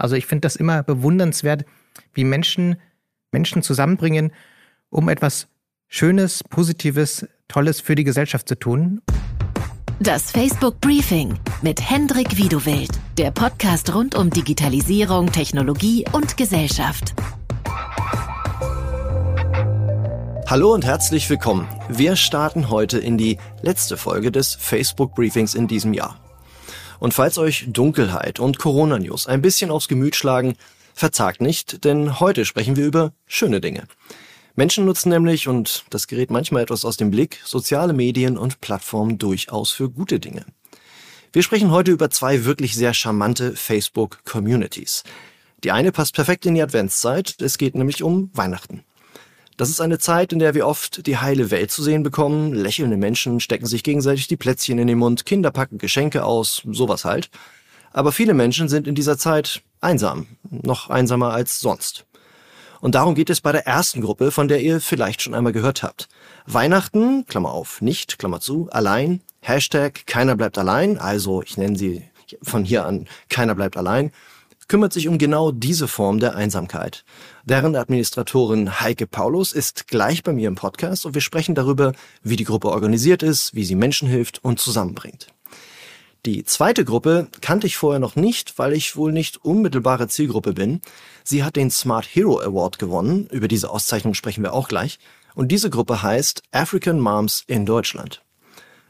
[0.00, 1.64] Also ich finde das immer bewundernswert,
[2.14, 2.76] wie Menschen
[3.32, 4.32] Menschen zusammenbringen,
[4.88, 5.46] um etwas
[5.88, 9.02] Schönes, Positives, Tolles für die Gesellschaft zu tun.
[10.00, 17.14] Das Facebook Briefing mit Hendrik Wiedewild, der Podcast rund um Digitalisierung, Technologie und Gesellschaft.
[20.46, 21.68] Hallo und herzlich willkommen.
[21.88, 26.18] Wir starten heute in die letzte Folge des Facebook Briefings in diesem Jahr.
[27.00, 30.54] Und falls euch Dunkelheit und Corona-News ein bisschen aufs Gemüt schlagen,
[30.94, 33.84] verzagt nicht, denn heute sprechen wir über schöne Dinge.
[34.54, 39.16] Menschen nutzen nämlich, und das gerät manchmal etwas aus dem Blick, soziale Medien und Plattformen
[39.16, 40.44] durchaus für gute Dinge.
[41.32, 45.04] Wir sprechen heute über zwei wirklich sehr charmante Facebook-Communities.
[45.64, 48.84] Die eine passt perfekt in die Adventszeit, es geht nämlich um Weihnachten.
[49.60, 52.54] Das ist eine Zeit, in der wir oft die heile Welt zu sehen bekommen.
[52.54, 57.04] Lächelnde Menschen stecken sich gegenseitig die Plätzchen in den Mund, Kinder packen Geschenke aus, sowas
[57.04, 57.28] halt.
[57.92, 62.06] Aber viele Menschen sind in dieser Zeit einsam, noch einsamer als sonst.
[62.80, 65.82] Und darum geht es bei der ersten Gruppe, von der ihr vielleicht schon einmal gehört
[65.82, 66.08] habt.
[66.46, 72.04] Weihnachten, Klammer auf, nicht, Klammer zu, allein, Hashtag keiner bleibt allein, also ich nenne sie
[72.42, 74.10] von hier an keiner bleibt allein,
[74.70, 77.04] kümmert sich um genau diese Form der Einsamkeit.
[77.44, 82.36] Deren Administratorin Heike Paulus ist gleich bei mir im Podcast und wir sprechen darüber, wie
[82.36, 85.26] die Gruppe organisiert ist, wie sie Menschen hilft und zusammenbringt.
[86.24, 90.82] Die zweite Gruppe kannte ich vorher noch nicht, weil ich wohl nicht unmittelbare Zielgruppe bin.
[91.24, 95.00] Sie hat den Smart Hero Award gewonnen, über diese Auszeichnung sprechen wir auch gleich,
[95.34, 98.22] und diese Gruppe heißt African Moms in Deutschland.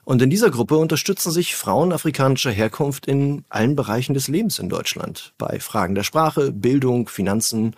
[0.04, 4.68] Und in dieser Gruppe unterstützen sich Frauen afrikanischer Herkunft in allen Bereichen des Lebens in
[4.68, 5.34] Deutschland.
[5.38, 7.76] Bei Fragen der Sprache, Bildung, Finanzen.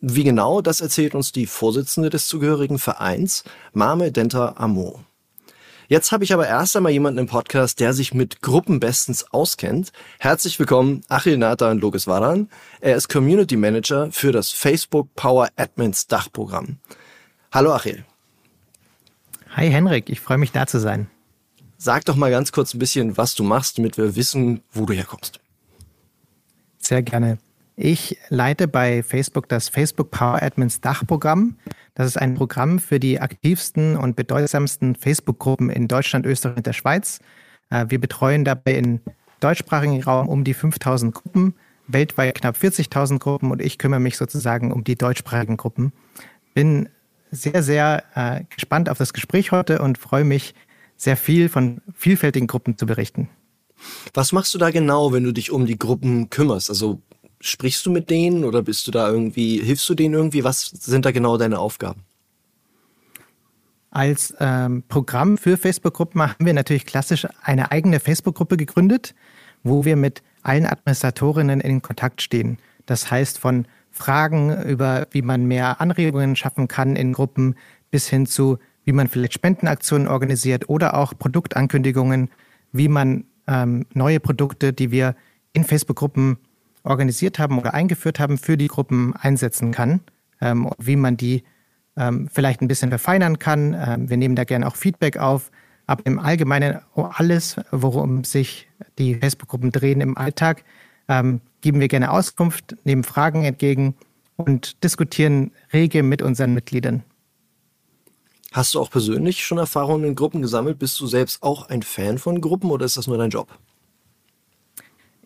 [0.00, 5.00] Wie genau, das erzählt uns die Vorsitzende des zugehörigen Vereins, Mame Denta Amo.
[5.88, 9.92] Jetzt habe ich aber erst einmal jemanden im Podcast, der sich mit Gruppen bestens auskennt.
[10.18, 12.50] Herzlich willkommen, Achil Nathan Logeswaran.
[12.80, 16.78] Er ist Community Manager für das Facebook Power Admins Dachprogramm.
[17.52, 18.04] Hallo Achil.
[19.54, 21.08] Hi Henrik, ich freue mich da zu sein.
[21.78, 24.94] Sag doch mal ganz kurz ein bisschen, was du machst, damit wir wissen, wo du
[24.94, 25.40] herkommst.
[26.78, 27.38] Sehr gerne.
[27.76, 31.56] Ich leite bei Facebook das Facebook Power Admins Dachprogramm.
[31.94, 36.72] Das ist ein Programm für die aktivsten und bedeutsamsten Facebook-Gruppen in Deutschland, Österreich und der
[36.72, 37.20] Schweiz.
[37.68, 39.00] Äh, wir betreuen dabei im
[39.40, 41.54] deutschsprachigen Raum um die 5000 Gruppen,
[41.86, 45.92] weltweit knapp 40.000 Gruppen und ich kümmere mich sozusagen um die deutschsprachigen Gruppen.
[46.54, 46.88] Bin
[47.30, 50.54] sehr, sehr äh, gespannt auf das Gespräch heute und freue mich,
[50.96, 53.28] sehr viel von vielfältigen Gruppen zu berichten.
[54.14, 56.70] Was machst du da genau, wenn du dich um die Gruppen kümmerst?
[56.70, 57.00] Also
[57.40, 60.44] sprichst du mit denen oder bist du da irgendwie, hilfst du denen irgendwie?
[60.44, 62.02] Was sind da genau deine Aufgaben?
[63.90, 69.14] Als ähm, Programm für Facebook-Gruppen haben wir natürlich klassisch eine eigene Facebook-Gruppe gegründet,
[69.62, 72.58] wo wir mit allen Administratorinnen in Kontakt stehen.
[72.86, 77.56] Das heißt von Fragen über, wie man mehr Anregungen schaffen kann in Gruppen,
[77.90, 82.30] bis hin zu wie man vielleicht Spendenaktionen organisiert oder auch Produktankündigungen,
[82.72, 85.14] wie man ähm, neue Produkte, die wir
[85.52, 86.38] in Facebook-Gruppen
[86.84, 90.00] organisiert haben oder eingeführt haben, für die Gruppen einsetzen kann,
[90.40, 91.42] ähm, wie man die
[91.96, 93.74] ähm, vielleicht ein bisschen verfeinern kann.
[93.74, 95.50] Ähm, wir nehmen da gerne auch Feedback auf.
[95.88, 98.68] Aber im Allgemeinen alles, worum sich
[98.98, 100.64] die Facebook-Gruppen drehen im Alltag,
[101.08, 103.94] ähm, geben wir gerne Auskunft, nehmen Fragen entgegen
[104.36, 107.02] und diskutieren rege mit unseren Mitgliedern.
[108.56, 110.78] Hast du auch persönlich schon Erfahrungen in Gruppen gesammelt?
[110.78, 113.48] Bist du selbst auch ein Fan von Gruppen oder ist das nur dein Job?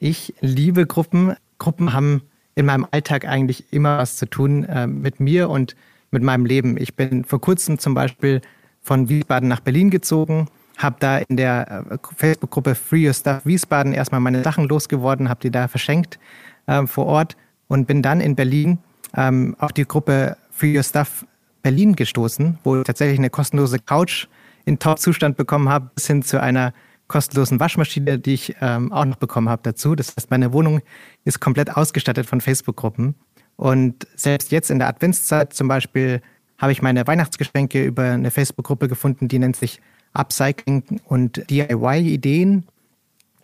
[0.00, 1.36] Ich liebe Gruppen.
[1.58, 2.22] Gruppen haben
[2.56, 5.76] in meinem Alltag eigentlich immer was zu tun äh, mit mir und
[6.10, 6.76] mit meinem Leben.
[6.76, 8.41] Ich bin vor kurzem zum Beispiel
[8.82, 13.92] von Wiesbaden nach Berlin gezogen, habe da in der äh, Facebook-Gruppe Free Your Stuff Wiesbaden
[13.92, 16.18] erstmal meine Sachen losgeworden, habe die da verschenkt
[16.66, 17.36] äh, vor Ort
[17.68, 18.78] und bin dann in Berlin
[19.14, 21.24] ähm, auf die Gruppe Free Your Stuff
[21.62, 24.26] Berlin gestoßen, wo ich tatsächlich eine kostenlose Couch
[24.65, 26.72] in Top-Zustand bekommen habe, bis hin zu einer
[27.09, 29.94] kostenlosen Waschmaschine, die ich ähm, auch noch bekommen habe dazu.
[29.94, 30.81] Das heißt, meine Wohnung
[31.25, 33.16] ist komplett ausgestattet von Facebook-Gruppen.
[33.57, 36.22] Und selbst jetzt in der Adventszeit zum Beispiel
[36.57, 39.80] habe ich meine Weihnachtsgeschenke über eine Facebook-Gruppe gefunden, die nennt sich
[40.13, 42.66] Upcycling und DIY-Ideen,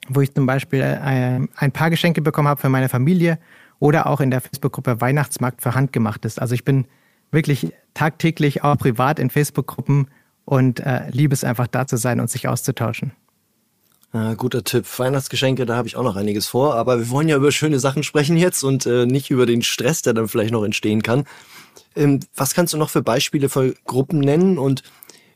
[0.09, 3.39] wo ich zum Beispiel äh, ein paar Geschenke bekommen habe für meine Familie
[3.79, 6.39] oder auch in der Facebook-Gruppe Weihnachtsmarkt für Handgemachtes.
[6.39, 6.87] Also ich bin
[7.31, 10.09] wirklich tagtäglich auch privat in Facebook-Gruppen
[10.45, 13.13] und äh, liebe es einfach da zu sein und sich auszutauschen.
[14.37, 14.87] Guter Tipp.
[14.99, 16.75] Weihnachtsgeschenke, da habe ich auch noch einiges vor.
[16.75, 20.03] Aber wir wollen ja über schöne Sachen sprechen jetzt und äh, nicht über den Stress,
[20.03, 21.25] der dann vielleicht noch entstehen kann.
[21.95, 24.83] Ähm, was kannst du noch für Beispiele für Gruppen nennen und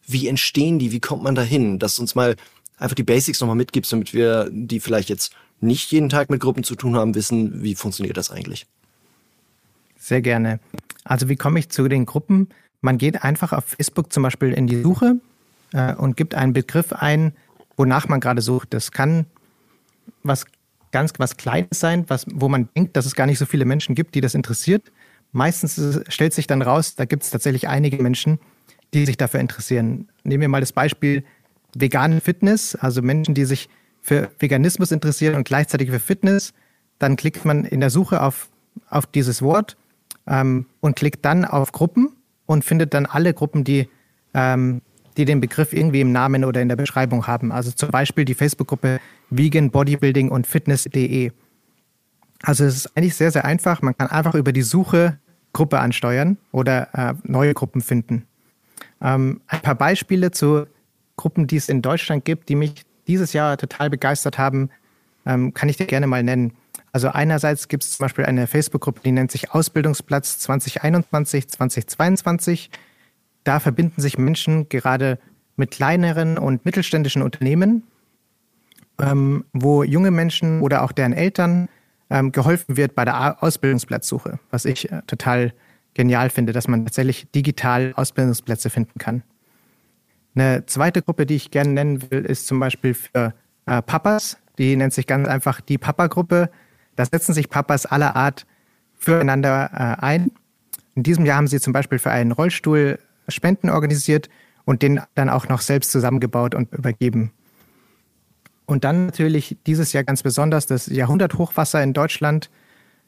[0.06, 0.92] wie entstehen die?
[0.92, 1.78] Wie kommt man da hin?
[1.78, 2.36] Dass du uns mal
[2.78, 6.64] einfach die Basics nochmal mitgibst, damit wir, die vielleicht jetzt nicht jeden Tag mit Gruppen
[6.64, 8.66] zu tun haben, wissen, wie funktioniert das eigentlich?
[10.00, 10.58] Sehr gerne.
[11.04, 12.48] Also wie komme ich zu den Gruppen?
[12.80, 15.16] Man geht einfach auf Facebook zum Beispiel in die Suche
[15.72, 17.34] äh, und gibt einen Begriff ein,
[17.76, 18.72] wonach man gerade sucht.
[18.72, 19.26] Das kann
[20.22, 20.46] was
[20.90, 23.94] ganz was Kleines sein, was, wo man denkt, dass es gar nicht so viele Menschen
[23.94, 24.90] gibt, die das interessiert.
[25.32, 28.40] Meistens stellt sich dann raus, da gibt es tatsächlich einige Menschen,
[28.94, 30.08] die sich dafür interessieren.
[30.24, 31.24] Nehmen wir mal das Beispiel
[31.74, 33.68] vegane Fitness, also Menschen, die sich
[34.00, 36.54] für Veganismus interessieren und gleichzeitig für Fitness.
[36.98, 38.48] Dann klickt man in der Suche auf,
[38.88, 39.76] auf dieses Wort
[40.30, 42.16] ähm, und klickt dann auf Gruppen
[42.46, 43.88] und findet dann alle Gruppen, die,
[44.32, 44.80] ähm,
[45.16, 47.52] die den Begriff irgendwie im Namen oder in der Beschreibung haben.
[47.52, 51.32] Also zum Beispiel die Facebook-Gruppe Vegan Bodybuilding und Fitness.de.
[52.42, 53.82] Also es ist eigentlich sehr, sehr einfach.
[53.82, 55.18] Man kann einfach über die Suche
[55.52, 58.24] Gruppe ansteuern oder äh, neue Gruppen finden.
[59.02, 60.66] Ähm, ein paar Beispiele zu
[61.16, 64.70] Gruppen, die es in Deutschland gibt, die mich dieses Jahr total begeistert haben,
[65.26, 66.52] ähm, kann ich dir gerne mal nennen.
[66.92, 72.70] Also einerseits gibt es zum Beispiel eine Facebook-Gruppe, die nennt sich Ausbildungsplatz 2021, 2022.
[73.44, 75.18] Da verbinden sich Menschen gerade
[75.56, 77.84] mit kleineren und mittelständischen Unternehmen,
[79.00, 81.68] ähm, wo junge Menschen oder auch deren Eltern
[82.10, 85.52] ähm, geholfen wird bei der Ausbildungsplatzsuche, was ich äh, total
[85.94, 89.22] genial finde, dass man tatsächlich digital Ausbildungsplätze finden kann.
[90.34, 93.34] Eine zweite Gruppe, die ich gerne nennen will, ist zum Beispiel für
[93.66, 94.38] äh, Papas.
[94.58, 96.50] Die nennt sich ganz einfach die Papa-Gruppe.
[96.96, 98.46] Da setzen sich Papas aller Art
[98.98, 100.30] füreinander äh, ein.
[100.94, 102.98] In diesem Jahr haben sie zum Beispiel für einen Rollstuhl
[103.28, 104.28] Spenden organisiert
[104.64, 107.32] und den dann auch noch selbst zusammengebaut und übergeben.
[108.66, 112.50] Und dann natürlich dieses Jahr ganz besonders das Jahrhunderthochwasser in Deutschland.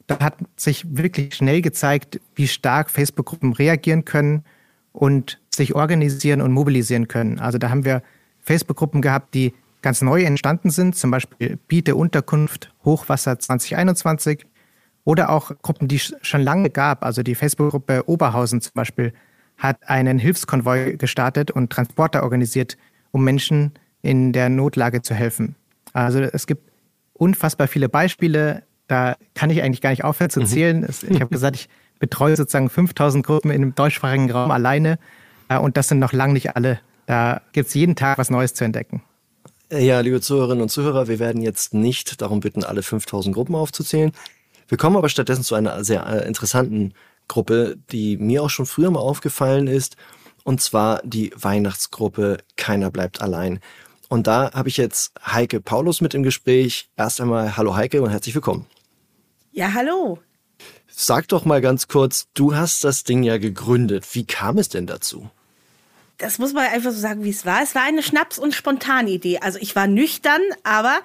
[0.07, 4.43] Da hat sich wirklich schnell gezeigt, wie stark Facebook-Gruppen reagieren können
[4.91, 7.39] und sich organisieren und mobilisieren können.
[7.39, 8.03] Also da haben wir
[8.41, 9.53] Facebook-Gruppen gehabt, die
[9.83, 14.45] ganz neu entstanden sind, zum Beispiel Biete Unterkunft Hochwasser 2021
[15.03, 17.03] oder auch Gruppen, die es schon lange gab.
[17.03, 19.13] Also die Facebook-Gruppe Oberhausen zum Beispiel
[19.57, 22.77] hat einen Hilfskonvoi gestartet und Transporter organisiert,
[23.11, 25.55] um Menschen in der Notlage zu helfen.
[25.91, 26.71] Also es gibt
[27.13, 28.63] unfassbar viele Beispiele.
[28.87, 30.45] Da kann ich eigentlich gar nicht aufhören zu mhm.
[30.45, 30.87] zählen.
[31.09, 31.69] Ich habe gesagt, ich
[31.99, 34.97] betreue sozusagen 5000 Gruppen in dem deutschsprachigen Raum alleine.
[35.49, 36.79] Äh, und das sind noch lange nicht alle.
[37.05, 39.01] Da gibt es jeden Tag was Neues zu entdecken.
[39.79, 44.11] Ja, liebe Zuhörerinnen und Zuhörer, wir werden jetzt nicht darum bitten, alle 5000 Gruppen aufzuzählen.
[44.67, 46.93] Wir kommen aber stattdessen zu einer sehr äh, interessanten
[47.27, 49.97] Gruppe, die mir auch schon früher mal aufgefallen ist,
[50.43, 53.61] und zwar die Weihnachtsgruppe Keiner bleibt allein.
[54.09, 56.89] Und da habe ich jetzt Heike Paulus mit im Gespräch.
[56.95, 58.67] Erst einmal hallo Heike und herzlich willkommen.
[59.53, 60.19] Ja, hallo.
[60.87, 64.05] Sag doch mal ganz kurz, du hast das Ding ja gegründet.
[64.13, 65.31] Wie kam es denn dazu?
[66.23, 67.61] Das muss man einfach so sagen, wie es war.
[67.61, 69.39] Es war eine Schnaps- und Spontanidee.
[69.39, 70.99] Also ich war nüchtern, aber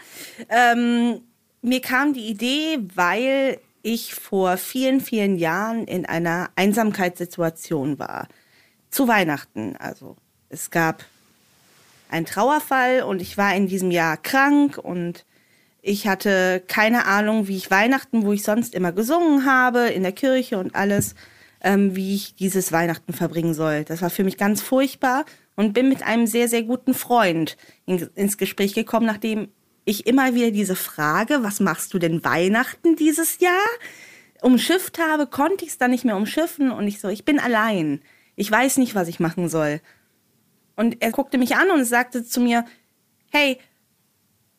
[0.48, 1.22] ähm,
[1.60, 8.28] mir kam die Idee, weil ich vor vielen, vielen Jahren in einer Einsamkeitssituation war.
[8.90, 9.76] Zu Weihnachten.
[9.76, 10.16] Also
[10.50, 11.04] es gab
[12.10, 15.24] einen Trauerfall und ich war in diesem Jahr krank und
[15.82, 20.12] ich hatte keine Ahnung, wie ich Weihnachten, wo ich sonst immer gesungen habe, in der
[20.12, 21.16] Kirche und alles,
[21.60, 23.84] ähm, wie ich dieses Weihnachten verbringen soll.
[23.84, 25.24] Das war für mich ganz furchtbar
[25.56, 27.56] und bin mit einem sehr, sehr guten Freund
[27.86, 29.48] in, ins Gespräch gekommen, nachdem
[29.84, 33.66] ich immer wieder diese Frage, was machst du denn Weihnachten dieses Jahr?
[34.42, 38.02] Umschifft habe, konnte ich es dann nicht mehr umschiffen und ich so, ich bin allein.
[38.36, 39.80] Ich weiß nicht, was ich machen soll.
[40.76, 42.64] Und er guckte mich an und sagte zu mir,
[43.30, 43.58] hey,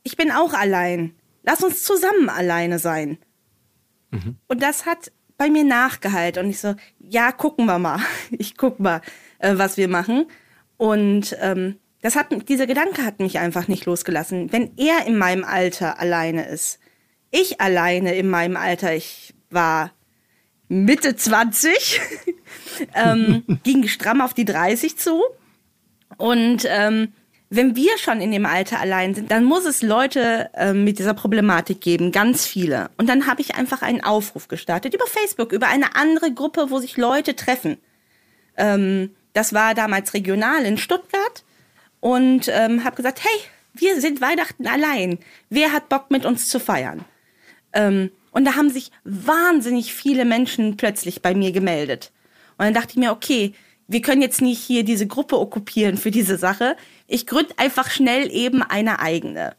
[0.04, 3.18] ich bin auch allein lass uns zusammen alleine sein.
[4.12, 4.38] Mhm.
[4.48, 6.38] Und das hat bei mir nachgehalt.
[6.38, 8.00] Und ich so, ja, gucken wir mal.
[8.30, 9.02] Ich guck mal,
[9.40, 10.28] äh, was wir machen.
[10.78, 14.52] Und ähm, das hat, dieser Gedanke hat mich einfach nicht losgelassen.
[14.52, 16.80] Wenn er in meinem Alter alleine ist,
[17.32, 19.92] ich alleine in meinem Alter, ich war
[20.68, 22.02] Mitte 20,
[22.96, 25.24] ähm, ging stramm auf die 30 zu.
[26.18, 27.14] Und ähm,
[27.50, 31.16] wenn wir schon in dem Alter allein sind, dann muss es Leute äh, mit dieser
[31.16, 32.92] Problematik geben, ganz viele.
[32.98, 36.80] Und dann habe ich einfach einen Aufruf gestartet über Facebook, über eine andere Gruppe, wo
[36.80, 37.78] sich Leute treffen.
[38.56, 41.44] Ähm, das war damals regional in Stuttgart
[42.00, 43.40] und ähm, habe gesagt, hey,
[43.74, 45.18] wir sind Weihnachten allein.
[45.50, 47.04] Wer hat Bock mit uns zu feiern?
[47.74, 52.12] Ähm, und da haben sich wahnsinnig viele Menschen plötzlich bei mir gemeldet.
[52.58, 53.54] Und dann dachte ich mir, okay,
[53.90, 56.78] wir können jetzt nicht hier diese Gruppe okkupieren für diese Sache.
[57.08, 59.56] Ich gründe einfach schnell eben eine eigene.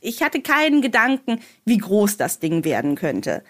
[0.00, 3.42] Ich hatte keinen Gedanken, wie groß das Ding werden könnte.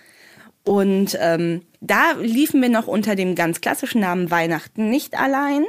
[0.65, 5.67] Und ähm, da liefen wir noch unter dem ganz klassischen Namen Weihnachten nicht allein.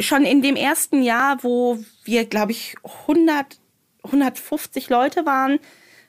[0.00, 2.74] Schon in dem ersten Jahr, wo wir, glaube ich,
[3.06, 3.60] 100,
[4.02, 5.60] 150 Leute waren,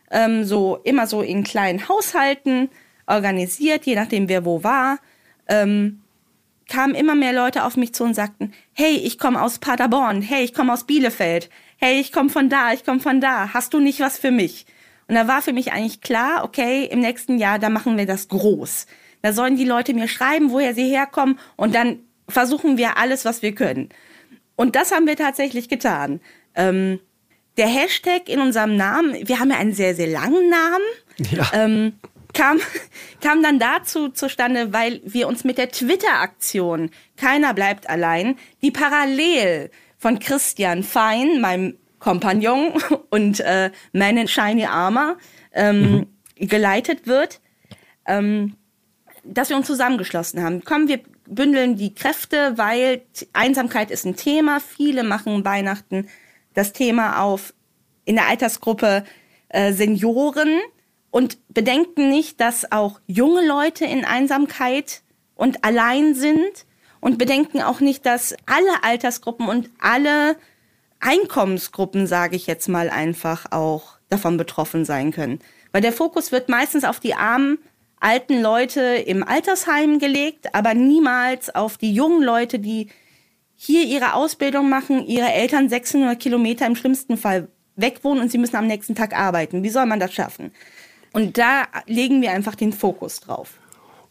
[0.09, 2.69] ähm, so immer so in kleinen Haushalten
[3.05, 4.97] organisiert, je nachdem wer wo war.
[5.47, 6.01] Ähm,
[6.67, 10.43] kamen immer mehr Leute auf mich zu und sagten, hey, ich komme aus Paderborn, hey,
[10.43, 13.79] ich komme aus Bielefeld, hey, ich komme von da, ich komme von da, hast du
[13.79, 14.65] nicht was für mich?
[15.07, 18.27] Und da war für mich eigentlich klar, okay, im nächsten Jahr, da machen wir das
[18.27, 18.87] groß.
[19.21, 23.41] Da sollen die Leute mir schreiben, woher sie herkommen und dann versuchen wir alles, was
[23.41, 23.89] wir können.
[24.55, 26.19] Und das haben wir tatsächlich getan.
[26.55, 26.99] Ähm,
[27.57, 30.85] der Hashtag in unserem Namen, wir haben ja einen sehr, sehr langen Namen.
[31.31, 31.49] Ja.
[31.53, 31.93] Ähm,
[32.37, 32.59] kam,
[33.21, 39.71] kam dann dazu zustande, weil wir uns mit der Twitter-Aktion Keiner bleibt allein, die parallel
[39.97, 42.73] von Christian Fein, meinem Kompagnon
[43.09, 45.17] und äh, meinen Shiny Armor
[45.53, 46.07] ähm,
[46.39, 46.47] mhm.
[46.47, 47.41] geleitet wird,
[48.05, 48.55] ähm,
[49.23, 50.63] dass wir uns zusammengeschlossen haben.
[50.63, 53.01] Komm, wir bündeln die Kräfte, weil
[53.33, 54.59] Einsamkeit ist ein Thema.
[54.59, 56.07] Viele machen Weihnachten
[56.53, 57.53] das Thema auf
[58.05, 59.03] in der Altersgruppe
[59.49, 60.59] äh, Senioren
[61.17, 65.01] und bedenken nicht, dass auch junge Leute in Einsamkeit
[65.33, 66.67] und allein sind
[66.99, 70.35] und bedenken auch nicht, dass alle Altersgruppen und alle
[70.99, 75.39] Einkommensgruppen, sage ich jetzt mal einfach, auch davon betroffen sein können.
[75.71, 77.57] Weil der Fokus wird meistens auf die armen,
[77.99, 82.89] alten Leute im Altersheim gelegt, aber niemals auf die jungen Leute, die
[83.55, 88.55] hier ihre Ausbildung machen, ihre Eltern 600 Kilometer im schlimmsten Fall wegwohnen und sie müssen
[88.55, 89.63] am nächsten Tag arbeiten.
[89.63, 90.51] Wie soll man das schaffen?
[91.13, 93.53] Und da legen wir einfach den Fokus drauf.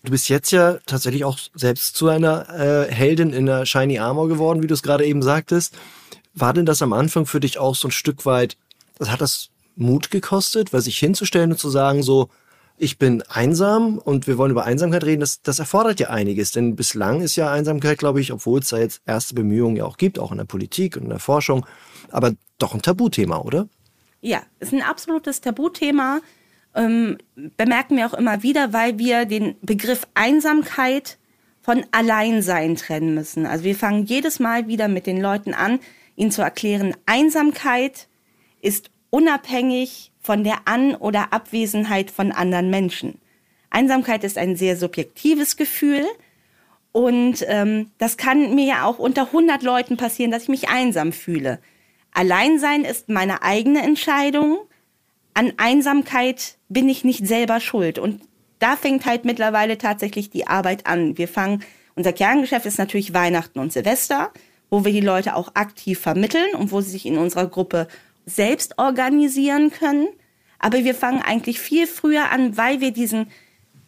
[0.03, 4.29] Du bist jetzt ja tatsächlich auch selbst zu einer äh, Heldin in der Shiny Armor
[4.29, 5.75] geworden, wie du es gerade eben sagtest.
[6.35, 8.57] War denn das am Anfang für dich auch so ein Stück weit,
[8.99, 12.29] das hat das Mut gekostet, weil sich hinzustellen und zu sagen, so,
[12.79, 16.53] ich bin einsam und wir wollen über Einsamkeit reden, das, das erfordert ja einiges.
[16.53, 19.97] Denn bislang ist ja Einsamkeit, glaube ich, obwohl es da jetzt erste Bemühungen ja auch
[19.97, 21.67] gibt, auch in der Politik und in der Forschung,
[22.11, 23.69] aber doch ein Tabuthema, oder?
[24.21, 26.21] Ja, ist ein absolutes Tabuthema.
[26.77, 27.19] Ähm,
[27.57, 31.19] bemerken wir auch immer wieder, weil wir den Begriff Einsamkeit
[31.63, 33.47] von Alleinsein trennen müssen.
[33.47, 35.81] Also wir fangen jedes Mal wieder mit den Leuten an,
[36.15, 38.09] ihnen zu erklären, Einsamkeit
[38.61, 43.21] ist unabhängig von der An- oder Abwesenheit von anderen Menschen.
[43.71, 46.05] Einsamkeit ist ein sehr subjektives Gefühl
[46.93, 51.13] und ähm, das kann mir ja auch unter 100 Leuten passieren, dass ich mich einsam
[51.13, 51.59] fühle.
[52.13, 54.59] Alleinsein ist meine eigene Entscheidung.
[55.37, 57.99] An Einsamkeit bin ich nicht selber schuld.
[57.99, 58.23] Und
[58.59, 61.19] da fängt halt mittlerweile tatsächlich die Arbeit an.
[61.19, 61.63] Wir fangen,
[61.95, 64.33] unser Kerngeschäft ist natürlich Weihnachten und Silvester,
[64.71, 67.87] wo wir die Leute auch aktiv vermitteln und wo sie sich in unserer Gruppe
[68.25, 70.09] selbst organisieren können.
[70.59, 73.27] Aber wir fangen eigentlich viel früher an, weil wir diesen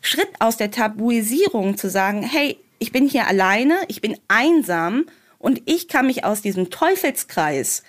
[0.02, 5.06] Schritt aus der Tabuisierung zu sagen, hey, ich bin hier alleine, ich bin einsam
[5.38, 7.84] und ich kann mich aus diesem Teufelskreis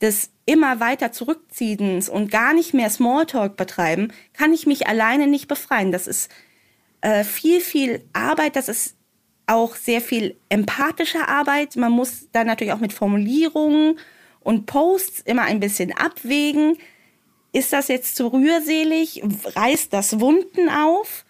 [0.00, 5.46] des immer weiter Zurückziehens und gar nicht mehr Smalltalk betreiben, kann ich mich alleine nicht
[5.46, 5.92] befreien.
[5.92, 6.28] Das ist
[7.02, 8.96] äh, viel, viel Arbeit, das ist
[9.46, 11.76] auch sehr viel empathische Arbeit.
[11.76, 14.00] Man muss da natürlich auch mit Formulierungen
[14.40, 16.78] und Posts immer ein bisschen abwägen.
[17.52, 19.22] Ist das jetzt zu rührselig?
[19.54, 21.24] Reißt das Wunden auf?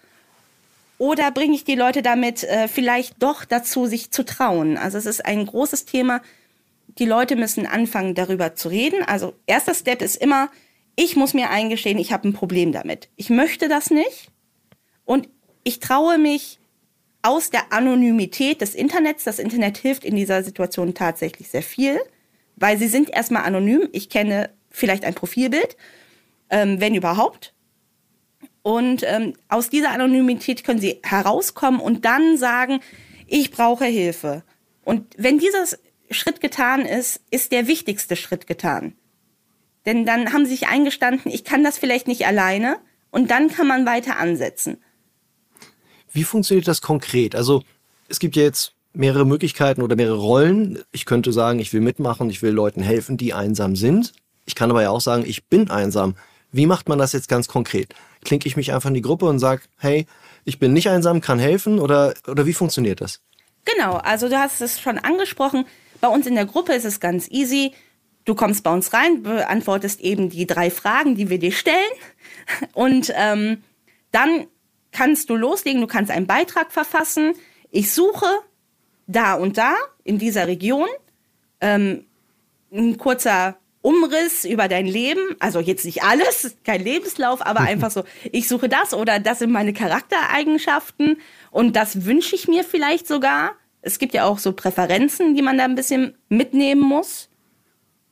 [0.97, 4.79] Oder bringe ich die Leute damit äh, vielleicht doch dazu, sich zu trauen?
[4.79, 6.23] Also es ist ein großes Thema,
[6.99, 9.02] die Leute müssen anfangen, darüber zu reden.
[9.02, 10.50] Also erster Step ist immer,
[10.97, 13.09] ich muss mir eingestehen, ich habe ein Problem damit.
[13.16, 14.28] Ich möchte das nicht
[15.04, 15.28] und
[15.64, 16.59] ich traue mich
[17.23, 19.25] aus der Anonymität des Internets.
[19.25, 22.00] Das Internet hilft in dieser Situation tatsächlich sehr viel,
[22.56, 23.88] weil sie sind erstmal anonym.
[23.92, 25.76] Ich kenne vielleicht ein Profilbild,
[26.49, 27.54] ähm, wenn überhaupt.
[28.62, 32.80] Und ähm, aus dieser Anonymität können sie herauskommen und dann sagen,
[33.26, 34.42] ich brauche Hilfe.
[34.85, 35.78] Und wenn dieses
[36.11, 38.95] Schritt getan ist, ist der wichtigste Schritt getan.
[39.87, 42.79] Denn dann haben sie sich eingestanden, ich kann das vielleicht nicht alleine
[43.11, 44.79] und dann kann man weiter ansetzen.
[46.12, 47.35] Wie funktioniert das konkret?
[47.35, 47.62] Also
[48.09, 50.83] es gibt ja jetzt mehrere Möglichkeiten oder mehrere Rollen.
[50.90, 54.12] Ich könnte sagen, ich will mitmachen, ich will Leuten helfen, die einsam sind.
[54.45, 56.17] Ich kann aber ja auch sagen, ich bin einsam.
[56.52, 57.95] Wie macht man das jetzt ganz konkret?
[58.25, 60.07] Klinke ich mich einfach in die Gruppe und sage, hey,
[60.45, 63.21] ich bin nicht einsam, kann helfen oder, oder wie funktioniert das?
[63.64, 65.67] Genau, also du hast es schon angesprochen.
[66.00, 67.73] Bei uns in der Gruppe ist es ganz easy.
[68.25, 71.76] Du kommst bei uns rein, beantwortest eben die drei Fragen, die wir dir stellen.
[72.75, 73.62] Und ähm,
[74.12, 74.47] dann
[74.92, 77.35] kannst du loslegen, du kannst einen Beitrag verfassen.
[77.71, 78.26] Ich suche
[79.07, 80.88] da und da in dieser Region.
[81.61, 82.07] Ähm,
[82.73, 88.04] ein kurzer Umriss über dein Leben, also jetzt nicht alles, kein Lebenslauf, aber einfach so,
[88.30, 93.52] ich suche das oder das sind meine Charaktereigenschaften und das wünsche ich mir vielleicht sogar
[93.83, 97.29] es gibt ja auch so Präferenzen, die man da ein bisschen mitnehmen muss.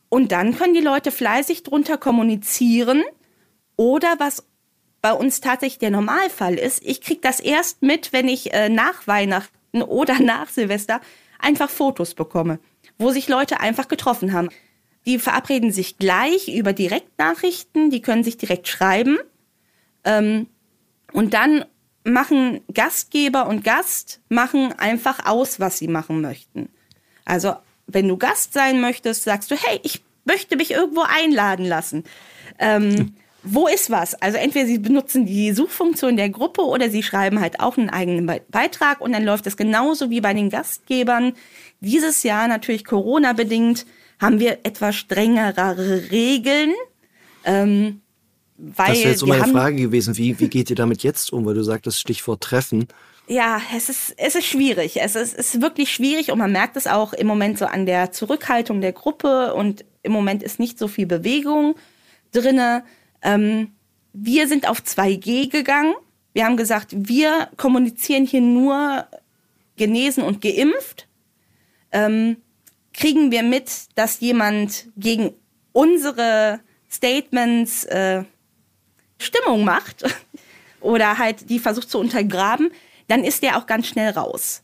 [0.09, 3.03] Und dann können die Leute fleißig drunter kommunizieren
[3.77, 4.47] Oder was
[5.01, 9.07] bei uns tatsächlich der Normalfall ist, ich kriege das erst mit, wenn ich äh, nach
[9.07, 11.01] Weihnachten oder nach Silvester
[11.39, 12.59] einfach Fotos bekomme,
[12.99, 14.49] wo sich Leute einfach getroffen haben.
[15.07, 19.19] Die verabreden sich gleich über Direktnachrichten, die können sich direkt schreiben.
[20.05, 20.49] Ähm,
[21.13, 21.65] und dann
[22.09, 26.69] machen Gastgeber und Gast machen einfach aus, was sie machen möchten.
[27.25, 27.55] Also,
[27.87, 32.05] wenn du Gast sein möchtest, sagst du, hey, ich möchte mich irgendwo einladen lassen.
[32.59, 33.15] Ähm, hm.
[33.45, 34.15] Wo ist was?
[34.21, 38.27] Also entweder sie benutzen die Suchfunktion der Gruppe oder sie schreiben halt auch einen eigenen
[38.49, 41.35] Beitrag und dann läuft es genauso wie bei den Gastgebern.
[41.81, 43.87] Dieses Jahr natürlich Corona bedingt
[44.21, 46.75] haben wir etwas strengere Regeln.
[47.45, 48.01] Ähm,
[48.59, 51.47] weil das wäre jetzt so meine Frage gewesen, wie, wie geht ihr damit jetzt um?
[51.47, 52.89] Weil du sagtest Stichwort Treffen.
[53.29, 55.01] Ja, es ist, es ist schwierig.
[55.01, 57.87] Es ist, es ist wirklich schwierig und man merkt es auch im Moment so an
[57.87, 61.77] der Zurückhaltung der Gruppe und im Moment ist nicht so viel Bewegung
[62.33, 62.85] drinne.
[63.23, 63.73] Ähm,
[64.13, 65.95] wir sind auf 2G gegangen.
[66.33, 69.07] Wir haben gesagt, wir kommunizieren hier nur
[69.77, 71.07] genesen und geimpft.
[71.93, 72.39] Ähm,
[72.93, 75.35] kriegen wir mit, dass jemand gegen
[75.73, 76.61] unsere
[76.91, 78.25] Statements äh,
[79.19, 80.05] Stimmung macht
[80.81, 82.71] oder halt die versucht zu untergraben,
[83.09, 84.63] dann ist der auch ganz schnell raus.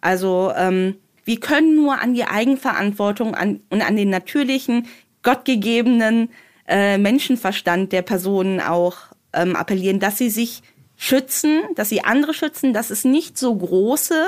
[0.00, 4.86] Also ähm, wir können nur an die Eigenverantwortung an, und an den natürlichen,
[5.22, 6.28] gottgegebenen
[6.68, 8.98] äh, Menschenverstand der Personen auch
[9.32, 10.62] ähm, appellieren, dass sie sich
[10.96, 14.26] schützen, dass sie andere schützen, dass es nicht so große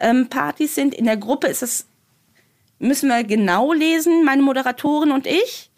[0.00, 0.94] ähm, Partys sind.
[0.94, 1.86] In der Gruppe ist es,
[2.78, 5.70] müssen wir genau lesen, meine Moderatorin und ich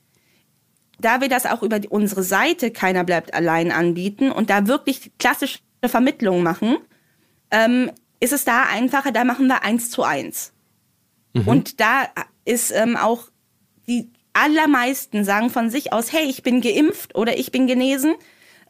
[1.04, 5.58] da wir das auch über unsere Seite Keiner bleibt allein anbieten und da wirklich klassische
[5.84, 6.78] Vermittlungen machen,
[7.50, 10.52] ähm, ist es da einfacher, da machen wir eins zu eins.
[11.34, 11.46] Mhm.
[11.46, 12.08] Und da
[12.46, 13.28] ist ähm, auch
[13.86, 18.14] die allermeisten sagen von sich aus, hey, ich bin geimpft oder ich bin genesen.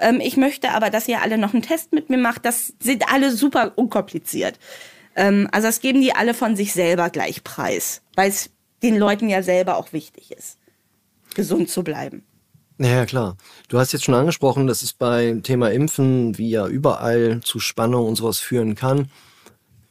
[0.00, 2.44] Ähm, ich möchte aber, dass ihr alle noch einen Test mit mir macht.
[2.44, 4.58] Das sind alle super unkompliziert.
[5.14, 8.50] Ähm, also das geben die alle von sich selber gleich preis, weil es
[8.82, 10.58] den Leuten ja selber auch wichtig ist
[11.34, 12.24] gesund zu bleiben.
[12.78, 13.36] Ja, klar.
[13.68, 18.06] Du hast jetzt schon angesprochen, dass es beim Thema Impfen wie ja überall zu Spannung
[18.08, 19.10] und sowas führen kann.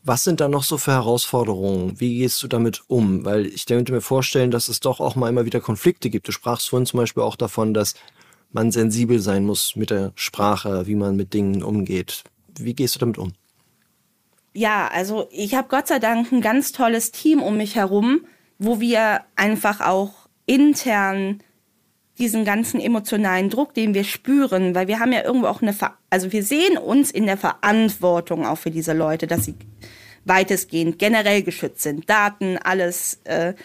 [0.03, 1.97] Was sind da noch so für Herausforderungen?
[2.01, 3.23] Wie gehst du damit um?
[3.23, 6.27] Weil ich könnte mir vorstellen, dass es doch auch mal immer wieder Konflikte gibt.
[6.27, 7.95] Du sprachst vorhin zum Beispiel auch davon, dass
[8.51, 12.23] man sensibel sein muss mit der Sprache, wie man mit Dingen umgeht.
[12.59, 13.31] Wie gehst du damit um?
[14.53, 18.25] Ja, also ich habe Gott sei Dank ein ganz tolles Team um mich herum,
[18.59, 21.41] wo wir einfach auch intern
[22.17, 25.97] diesen ganzen emotionalen Druck, den wir spüren, weil wir haben ja irgendwo auch eine, Ver
[26.09, 29.55] also wir sehen uns in der Verantwortung auch für diese Leute, dass sie
[30.25, 33.19] weitestgehend generell geschützt sind, Daten, alles.
[33.23, 33.55] Äh,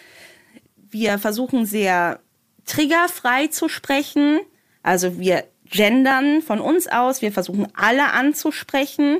[0.91, 2.19] wir versuchen sehr
[2.65, 4.39] triggerfrei zu sprechen,
[4.81, 9.19] also wir gendern von uns aus, wir versuchen alle anzusprechen,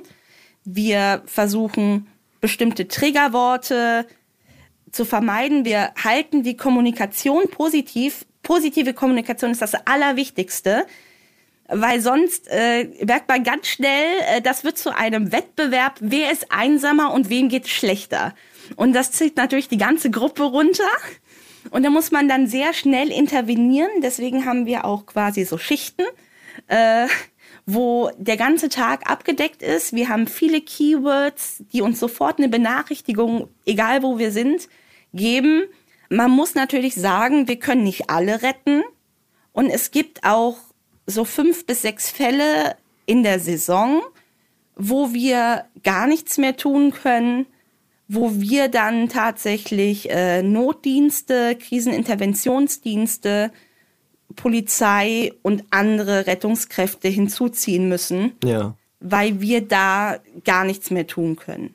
[0.63, 2.07] wir versuchen
[2.41, 4.07] bestimmte Triggerworte
[4.91, 5.65] zu vermeiden.
[5.65, 8.25] Wir halten die Kommunikation positiv.
[8.43, 10.85] Positive Kommunikation ist das Allerwichtigste,
[11.67, 16.51] weil sonst äh, merkt man ganz schnell, äh, das wird zu einem Wettbewerb, wer ist
[16.51, 18.33] einsamer und wem geht schlechter.
[18.75, 20.83] Und das zieht natürlich die ganze Gruppe runter.
[21.71, 23.89] Und da muss man dann sehr schnell intervenieren.
[24.01, 26.03] Deswegen haben wir auch quasi so Schichten,
[26.67, 27.07] äh,
[27.71, 29.93] wo der ganze Tag abgedeckt ist.
[29.93, 34.67] Wir haben viele Keywords, die uns sofort eine Benachrichtigung, egal wo wir sind,
[35.13, 35.65] geben.
[36.09, 38.81] Man muss natürlich sagen, wir können nicht alle retten.
[39.51, 40.57] Und es gibt auch
[41.05, 44.01] so fünf bis sechs Fälle in der Saison,
[44.75, 47.45] wo wir gar nichts mehr tun können,
[48.07, 53.51] wo wir dann tatsächlich äh, Notdienste, Kriseninterventionsdienste,
[54.35, 58.75] Polizei und andere Rettungskräfte hinzuziehen müssen, ja.
[58.99, 61.73] weil wir da gar nichts mehr tun können.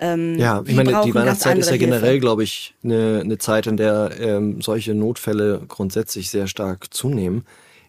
[0.00, 3.76] Ähm, ja, ich meine, die Weihnachtszeit ist ja generell, glaube ich, eine, eine Zeit, in
[3.76, 7.44] der ähm, solche Notfälle grundsätzlich sehr stark zunehmen.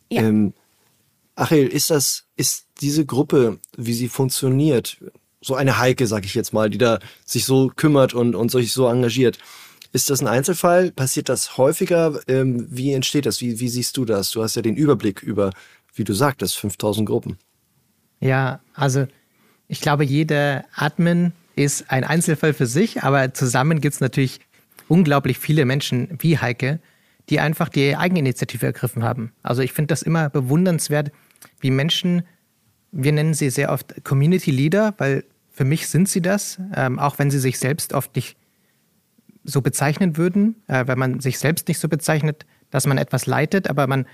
[0.10, 0.24] Ja.
[0.24, 0.54] Ähm,
[1.36, 4.98] Achel, ist das, ist diese Gruppe, wie sie funktioniert,
[5.42, 8.74] so eine Heike, sag ich jetzt mal, die da sich so kümmert und, und sich
[8.74, 9.38] so engagiert,
[9.92, 10.92] ist das ein Einzelfall?
[10.92, 12.20] Passiert das häufiger?
[12.28, 13.42] Ähm, wie entsteht das?
[13.42, 14.32] Wie, wie siehst du das?
[14.32, 15.52] Du hast ja den Überblick über,
[15.96, 17.38] wie du sagtest, 5000 Gruppen.
[18.20, 19.08] Ja, also
[19.68, 24.40] ich glaube, jeder Admin ist ein Einzelfall für sich, aber zusammen gibt es natürlich
[24.88, 26.80] unglaublich viele Menschen wie Heike,
[27.30, 29.32] die einfach die Eigeninitiative ergriffen haben.
[29.44, 31.12] Also ich finde das immer bewundernswert,
[31.60, 32.24] wie Menschen,
[32.92, 37.20] wir nennen sie sehr oft Community Leader, weil für mich sind sie das, ähm, auch
[37.20, 38.36] wenn sie sich selbst oft nicht
[39.52, 43.70] so bezeichnen würden, äh, wenn man sich selbst nicht so bezeichnet, dass man etwas leitet,
[43.70, 44.06] aber man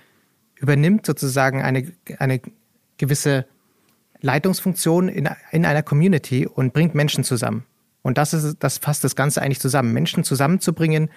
[0.56, 2.42] übernimmt sozusagen eine, eine
[2.98, 3.46] gewisse
[4.22, 7.64] Leitungsfunktion in, in einer Community und bringt Menschen zusammen.
[8.02, 9.92] Und das, ist, das fasst das Ganze eigentlich zusammen.
[9.94, 11.10] Menschen zusammenzubringen,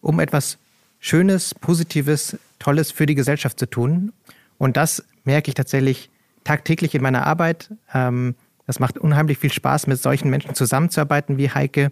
[0.00, 0.58] um etwas
[1.00, 4.12] Schönes, Positives, Tolles für die Gesellschaft zu tun.
[4.56, 6.10] Und das merke ich tatsächlich
[6.44, 7.70] tagtäglich in meiner Arbeit.
[7.92, 8.34] Ähm,
[8.66, 11.90] das macht unheimlich viel Spaß, mit solchen Menschen zusammenzuarbeiten wie Heike,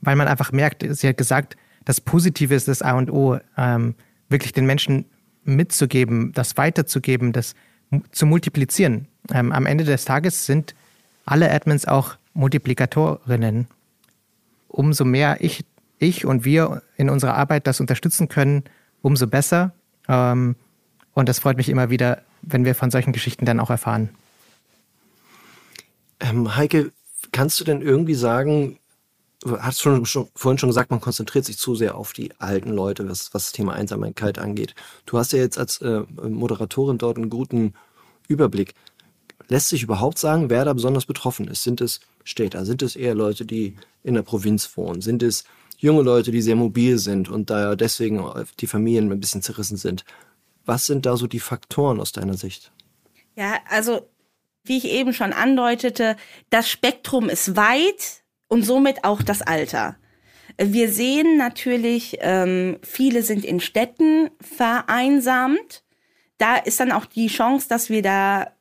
[0.00, 3.94] weil man einfach merkt, sie hat gesagt, das Positive ist das A und O, ähm,
[4.28, 5.06] wirklich den Menschen
[5.44, 7.54] mitzugeben, das weiterzugeben, das
[8.12, 9.08] zu multiplizieren.
[9.32, 10.74] Ähm, am Ende des Tages sind
[11.24, 13.66] alle Admins auch Multiplikatorinnen.
[14.68, 15.64] Umso mehr ich,
[15.98, 18.64] ich und wir in unserer Arbeit das unterstützen können,
[19.02, 19.72] umso besser.
[20.08, 20.56] Ähm,
[21.14, 24.10] und das freut mich immer wieder, wenn wir von solchen Geschichten dann auch erfahren.
[26.20, 26.92] Ähm, Heike,
[27.32, 28.78] kannst du denn irgendwie sagen,
[29.46, 33.08] hast schon, schon, vorhin schon gesagt, man konzentriert sich zu sehr auf die alten Leute,
[33.08, 34.74] was, was das Thema Einsamkeit angeht.
[35.06, 37.74] Du hast ja jetzt als äh, Moderatorin dort einen guten
[38.28, 38.74] Überblick.
[39.48, 41.62] Lässt sich überhaupt sagen, wer da besonders betroffen ist?
[41.62, 42.64] Sind es Städter?
[42.64, 45.00] Sind es eher Leute, die in der Provinz wohnen?
[45.00, 45.44] Sind es
[45.78, 48.22] junge Leute, die sehr mobil sind und da deswegen
[48.60, 50.04] die Familien ein bisschen zerrissen sind?
[50.66, 52.70] Was sind da so die Faktoren aus deiner Sicht?
[53.34, 54.06] Ja, also
[54.62, 56.16] wie ich eben schon andeutete,
[56.50, 59.96] das Spektrum ist weit und somit auch das Alter.
[60.58, 65.84] Wir sehen natürlich, ähm, viele sind in Städten vereinsamt.
[66.36, 68.52] Da ist dann auch die Chance, dass wir da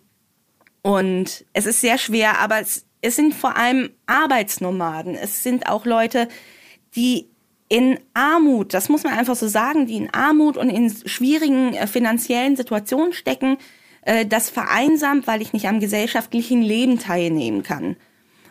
[0.82, 5.14] und es ist sehr schwer, aber es es sind vor allem Arbeitsnomaden.
[5.14, 6.28] Es sind auch Leute,
[6.94, 7.28] die
[7.68, 11.86] in Armut, das muss man einfach so sagen, die in Armut und in schwierigen äh,
[11.86, 13.58] finanziellen Situationen stecken,
[14.06, 17.96] äh, das vereinsamt, weil ich nicht am gesellschaftlichen Leben teilnehmen kann.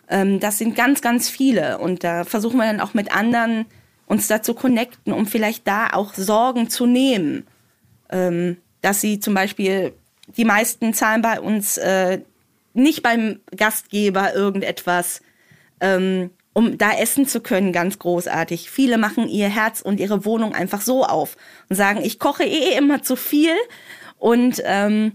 [0.09, 3.65] Ähm, das sind ganz, ganz viele und da versuchen wir dann auch mit anderen
[4.05, 7.47] uns dazu connecten, um vielleicht da auch Sorgen zu nehmen,
[8.09, 9.93] ähm, dass sie zum Beispiel
[10.37, 12.19] die meisten zahlen bei uns äh,
[12.73, 15.21] nicht beim Gastgeber irgendetwas,
[15.79, 18.69] ähm, um da essen zu können, ganz großartig.
[18.69, 21.37] Viele machen ihr Herz und ihre Wohnung einfach so auf
[21.69, 23.55] und sagen, ich koche eh immer zu viel
[24.19, 25.13] und ähm,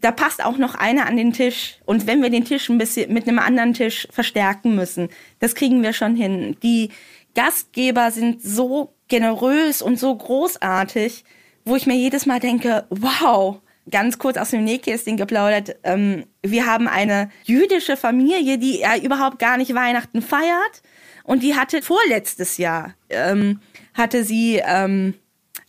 [0.00, 1.78] da passt auch noch einer an den Tisch.
[1.84, 5.08] Und wenn wir den Tisch ein bisschen mit einem anderen Tisch verstärken müssen,
[5.38, 6.56] das kriegen wir schon hin.
[6.62, 6.90] Die
[7.34, 11.24] Gastgeber sind so generös und so großartig,
[11.64, 13.60] wo ich mir jedes Mal denke, wow,
[13.90, 15.76] ganz kurz aus dem Nähkästchen geplaudert.
[15.84, 20.82] Ähm, wir haben eine jüdische Familie, die ja überhaupt gar nicht Weihnachten feiert.
[21.24, 23.60] Und die hatte vorletztes Jahr, ähm,
[23.94, 25.14] hatte sie ähm,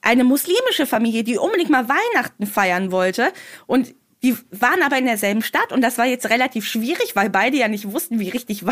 [0.02, 3.32] eine muslimische Familie, die unbedingt mal Weihnachten feiern wollte.
[3.68, 7.58] Und die waren aber in derselben Stadt und das war jetzt relativ schwierig, weil beide
[7.58, 8.64] ja nicht wussten, wie richtig,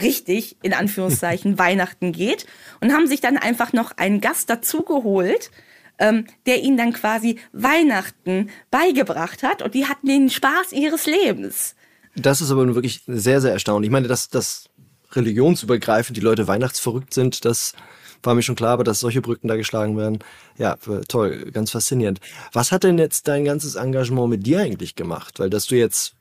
[0.00, 2.46] richtig, in Anführungszeichen, Weihnachten geht
[2.80, 5.50] und haben sich dann einfach noch einen Gast dazugeholt,
[5.98, 11.76] ähm, der ihnen dann quasi Weihnachten beigebracht hat und die hatten den Spaß ihres Lebens.
[12.16, 13.88] Das ist aber nun wirklich sehr, sehr erstaunlich.
[13.88, 14.70] Ich meine, dass, dass
[15.12, 17.74] religionsübergreifend die Leute weihnachtsverrückt sind, das
[18.22, 20.18] war mir schon klar, aber dass solche Brücken da geschlagen werden,
[20.58, 20.76] ja,
[21.08, 22.20] toll, ganz faszinierend.
[22.52, 25.38] Was hat denn jetzt dein ganzes Engagement mit dir eigentlich gemacht?
[25.38, 26.14] Weil dass du jetzt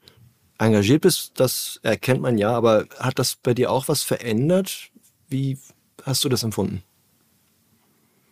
[0.58, 4.90] engagiert bist, das erkennt man ja, aber hat das bei dir auch was verändert?
[5.28, 5.58] Wie
[6.04, 6.84] hast du das empfunden?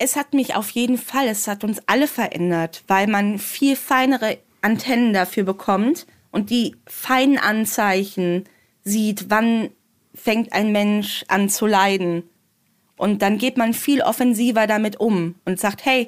[0.03, 4.37] es hat mich auf jeden Fall, es hat uns alle verändert, weil man viel feinere
[4.61, 8.43] Antennen dafür bekommt und die feinen Anzeichen
[8.83, 9.69] sieht, wann
[10.13, 12.23] fängt ein Mensch an zu leiden.
[13.03, 16.07] Und dann geht man viel offensiver damit um und sagt, hey,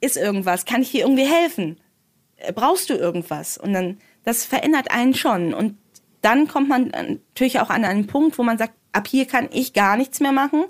[0.00, 0.66] ist irgendwas?
[0.66, 1.80] Kann ich dir irgendwie helfen?
[2.36, 3.58] Äh, brauchst du irgendwas?
[3.58, 5.52] Und dann, das verändert einen schon.
[5.52, 5.76] Und
[6.20, 9.72] dann kommt man natürlich auch an einen Punkt, wo man sagt, ab hier kann ich
[9.72, 10.66] gar nichts mehr machen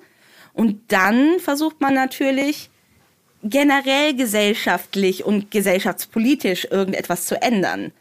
[0.54, 2.70] Und dann versucht man natürlich
[3.42, 7.92] generell gesellschaftlich und gesellschaftspolitisch irgendetwas zu ändern.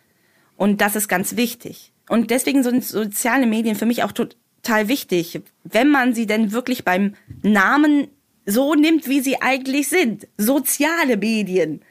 [0.55, 1.91] Und das ist ganz wichtig.
[2.07, 4.13] Und deswegen sind soziale Medien für mich auch
[4.61, 8.07] total wichtig, wenn man sie denn wirklich beim Namen
[8.45, 10.27] so nimmt, wie sie eigentlich sind.
[10.37, 11.81] Soziale Medien.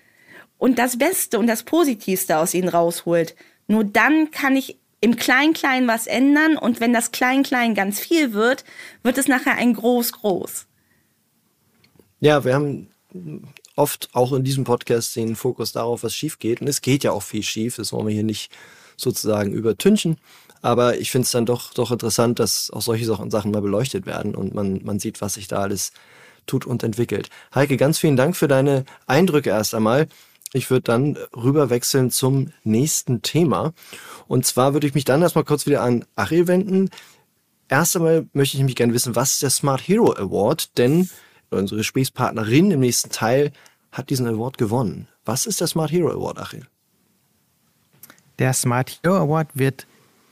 [0.59, 3.35] Und das Beste und das Positivste aus ihnen rausholt.
[3.67, 8.65] Nur dann kann ich im Klein-Klein was ändern und wenn das Klein-Klein ganz viel wird,
[9.03, 10.67] wird es nachher ein Groß-Groß.
[12.21, 12.89] Ja, wir haben
[13.77, 16.61] oft auch in diesem Podcast den Fokus darauf, was schief geht.
[16.61, 17.77] Und es geht ja auch viel schief.
[17.77, 18.53] Das wollen wir hier nicht
[18.97, 20.19] sozusagen übertünchen.
[20.63, 24.35] Aber ich finde es dann doch, doch interessant, dass auch solche Sachen mal beleuchtet werden
[24.35, 25.93] und man, man sieht, was sich da alles
[26.47, 27.31] tut und entwickelt.
[27.55, 30.09] Heike, ganz vielen Dank für deine Eindrücke erst einmal.
[30.53, 33.73] Ich würde dann rüber wechseln zum nächsten Thema.
[34.27, 36.91] Und zwar würde ich mich dann erstmal kurz wieder an Ariel wenden.
[37.69, 40.77] Erst einmal möchte ich nämlich gerne wissen, was ist der Smart Hero Award?
[40.77, 41.09] Denn
[41.51, 43.53] unsere Gesprächspartnerin im nächsten Teil
[43.93, 45.07] hat diesen Award gewonnen.
[45.25, 46.67] Was ist der Smart Hero Award, Achil?
[48.41, 49.87] Der Smart Hero Award wird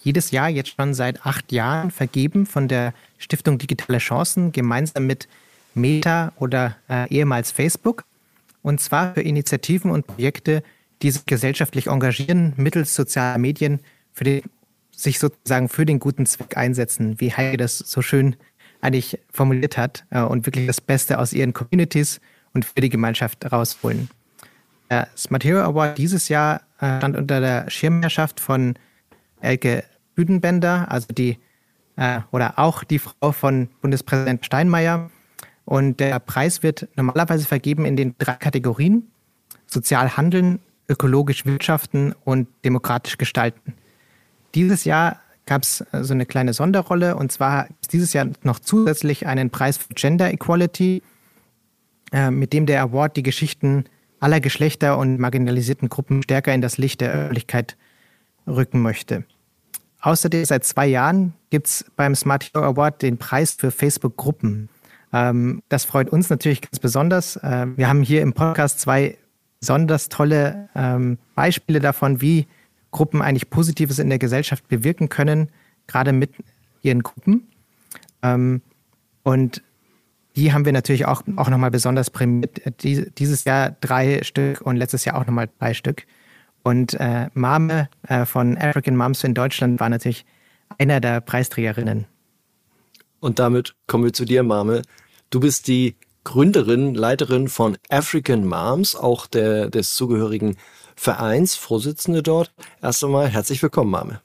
[0.08, 5.28] jedes Jahr jetzt schon seit acht Jahren vergeben von der Stiftung Digitale Chancen gemeinsam mit
[5.74, 8.04] Meta oder äh, ehemals Facebook.
[8.62, 10.62] Und zwar für Initiativen und Projekte,
[11.02, 13.80] die sich gesellschaftlich engagieren, mittels sozialer Medien,
[14.14, 14.42] für den,
[14.90, 18.36] sich sozusagen für den guten Zweck einsetzen, wie Heike das so schön
[18.80, 22.18] eigentlich formuliert hat äh, und wirklich das Beste aus ihren Communities
[22.54, 24.08] und für die Gemeinschaft rausholen.
[24.90, 28.74] Der Smart Hero Award dieses Jahr äh, stand unter der Schirmherrschaft von
[29.42, 29.84] Elke
[30.18, 31.38] Büdenbender, also die
[31.94, 35.10] äh, oder auch die Frau von Bundespräsident Steinmeier.
[35.64, 39.06] Und der Preis wird normalerweise vergeben in den drei Kategorien:
[39.66, 43.74] Sozial handeln, ökologisch wirtschaften und demokratisch gestalten.
[44.56, 49.28] Dieses Jahr gab es äh, so eine kleine Sonderrolle und zwar dieses Jahr noch zusätzlich
[49.28, 51.00] einen Preis für Gender Equality,
[52.10, 53.84] äh, mit dem der Award die Geschichten
[54.18, 57.76] aller Geschlechter und marginalisierten Gruppen stärker in das Licht der Öffentlichkeit
[58.48, 59.24] rücken möchte.
[60.08, 64.70] Außerdem seit zwei Jahren gibt es beim Smart Hero Award den Preis für Facebook-Gruppen.
[65.12, 67.36] Ähm, das freut uns natürlich ganz besonders.
[67.36, 69.18] Äh, wir haben hier im Podcast zwei
[69.60, 72.46] besonders tolle ähm, Beispiele davon, wie
[72.90, 75.50] Gruppen eigentlich Positives in der Gesellschaft bewirken können,
[75.86, 76.30] gerade mit
[76.80, 77.46] ihren Gruppen.
[78.22, 78.62] Ähm,
[79.24, 79.62] und
[80.36, 82.62] die haben wir natürlich auch, auch nochmal besonders prämiert.
[82.82, 86.06] Die, dieses Jahr drei Stück und letztes Jahr auch nochmal drei Stück.
[86.62, 90.26] Und äh, Mame äh, von African Moms in Deutschland war natürlich
[90.78, 92.06] einer der Preisträgerinnen.
[93.20, 94.82] Und damit kommen wir zu dir, Mame.
[95.30, 100.56] Du bist die Gründerin, Leiterin von African Moms, auch der, des zugehörigen
[100.94, 102.52] Vereins, Vorsitzende dort.
[102.82, 104.20] Erst einmal herzlich willkommen, Mame.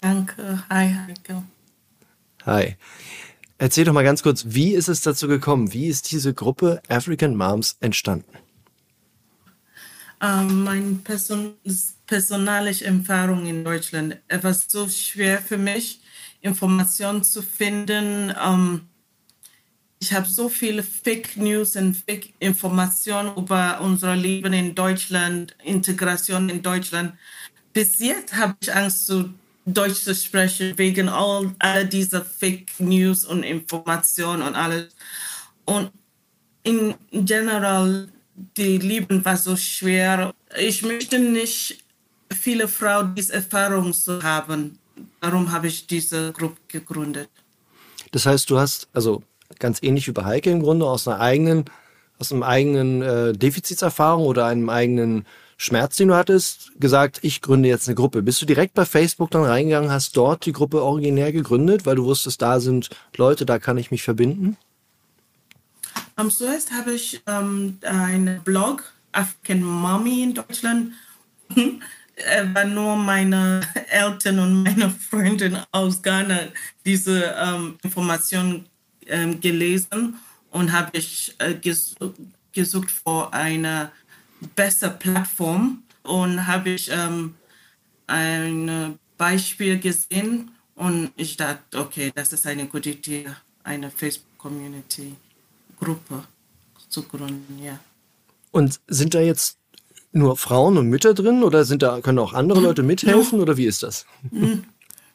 [0.00, 0.62] Danke.
[0.70, 1.42] Hi, Heike.
[2.46, 2.76] Hi.
[3.58, 5.74] Erzähl doch mal ganz kurz, wie ist es dazu gekommen?
[5.74, 8.32] Wie ist diese Gruppe African Moms entstanden?
[10.22, 11.54] Ähm, meine Person
[12.06, 14.16] personale Erfahrung in Deutschland.
[14.28, 16.00] Es war so schwer für mich,
[16.42, 18.34] Informationen zu finden.
[18.38, 18.82] Ähm,
[19.98, 26.48] ich habe so viele Fake News und Fake Informationen über unser Leben in Deutschland, Integration
[26.48, 27.14] in Deutschland.
[27.72, 29.32] Bis jetzt habe ich Angst zu
[29.66, 34.94] Deutsch zu sprechen, wegen all, all dieser Fake News und Informationen und alles.
[35.66, 35.92] Und
[36.62, 38.08] in general,
[38.56, 40.34] die Leben war so schwer.
[40.58, 41.82] Ich möchte nicht
[42.32, 44.78] viele Frauen diese Erfahrung zu haben.
[45.20, 47.28] Darum habe ich diese Gruppe gegründet.
[48.12, 49.22] Das heißt, du hast, also
[49.58, 51.64] ganz ähnlich wie bei Heike im Grunde, aus einer eigenen,
[52.18, 55.26] aus einem eigenen äh, Defizitserfahrung oder einem eigenen
[55.56, 58.22] Schmerz, den du hattest, gesagt, ich gründe jetzt eine Gruppe.
[58.22, 62.04] Bist du direkt bei Facebook dann reingegangen, hast dort die Gruppe originär gegründet, weil du
[62.04, 64.56] wusstest, da sind Leute, da kann ich mich verbinden?
[66.20, 70.92] Um, zuerst habe ich ähm, einen Blog, African Mommy in Deutschland.
[72.52, 76.40] war nur meine Eltern und meine Freundin aus Ghana
[76.84, 78.66] diese ähm, Informationen
[79.06, 80.16] ähm, gelesen
[80.50, 81.94] und habe ich äh, ges
[82.52, 83.90] gesucht vor einer
[84.54, 87.34] bessere Plattform und habe ich ähm,
[88.06, 93.30] ein Beispiel gesehen und ich dachte, okay, das ist eine gute Idee,
[93.62, 93.90] eine
[95.80, 96.24] Facebook-Community-Gruppe
[96.88, 97.78] zu gründen, ja.
[98.52, 99.58] Und sind da jetzt
[100.12, 103.66] nur Frauen und Mütter drin oder sind da, können auch andere Leute mithelfen oder wie
[103.66, 104.06] ist das?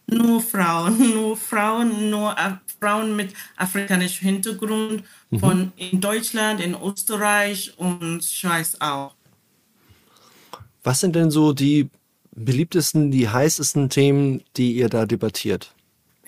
[0.08, 2.36] Nur Frauen, nur Frauen, nur
[2.80, 5.40] Frauen mit afrikanischem Hintergrund mhm.
[5.40, 9.16] von in Deutschland, in Österreich und Schweiz auch.
[10.84, 11.90] Was sind denn so die
[12.36, 15.74] beliebtesten, die heißesten Themen, die ihr da debattiert?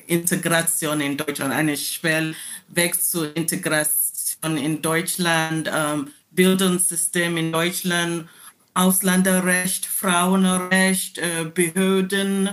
[0.08, 4.07] Integration in Deutschland, eine Schwellweg zur Integration
[4.56, 8.30] in Deutschland, ähm, Bildungssystem in Deutschland,
[8.76, 12.52] Ausländerrecht, Frauenrecht, äh, Behörden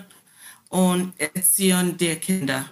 [0.71, 2.65] und Erziehung der Kinder.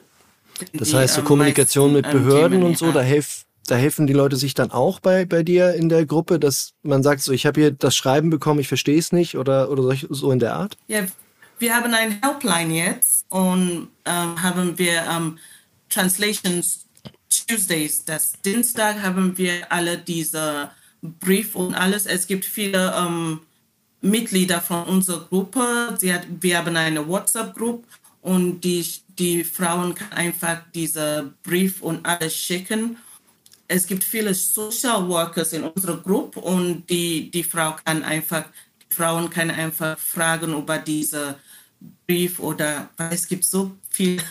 [0.73, 4.37] Das heißt, so Kommunikation mit ähm, Behörden und so, da hilft da helfen die Leute
[4.37, 7.61] sich dann auch bei, bei dir in der Gruppe, dass man sagt, so ich habe
[7.61, 10.77] hier das Schreiben bekommen, ich verstehe es nicht oder, oder so in der Art?
[10.89, 11.07] Ja,
[11.59, 15.39] wir haben eine Helpline jetzt und ähm, haben wir ähm,
[15.89, 16.87] Translations
[17.47, 18.05] Tuesdays.
[18.05, 20.71] Das Dienstag haben wir alle diese
[21.03, 22.07] Brief und alles.
[22.07, 23.41] Es gibt viele ähm,
[24.01, 25.97] Mitglieder von unserer Gruppe.
[26.03, 27.87] Hat, wir haben eine WhatsApp-Gruppe
[28.21, 28.87] und die,
[29.19, 32.97] die Frauen können einfach diese Brief und alles schicken
[33.75, 38.45] es gibt viele Social Workers in unserer Gruppe und die, die Frau kann einfach,
[38.91, 41.37] Frauen können einfach fragen über diese
[42.07, 44.23] Brief oder es gibt so viel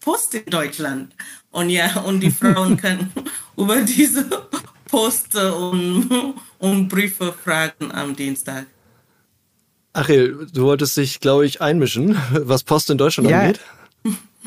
[0.00, 1.14] Post in Deutschland.
[1.50, 3.12] Und ja, und die Frauen können
[3.56, 4.24] über diese
[4.86, 8.66] Post und, und Briefe fragen am Dienstag.
[9.92, 13.40] Achel, du wolltest dich, glaube ich, einmischen, was Post in Deutschland ja.
[13.40, 13.60] angeht.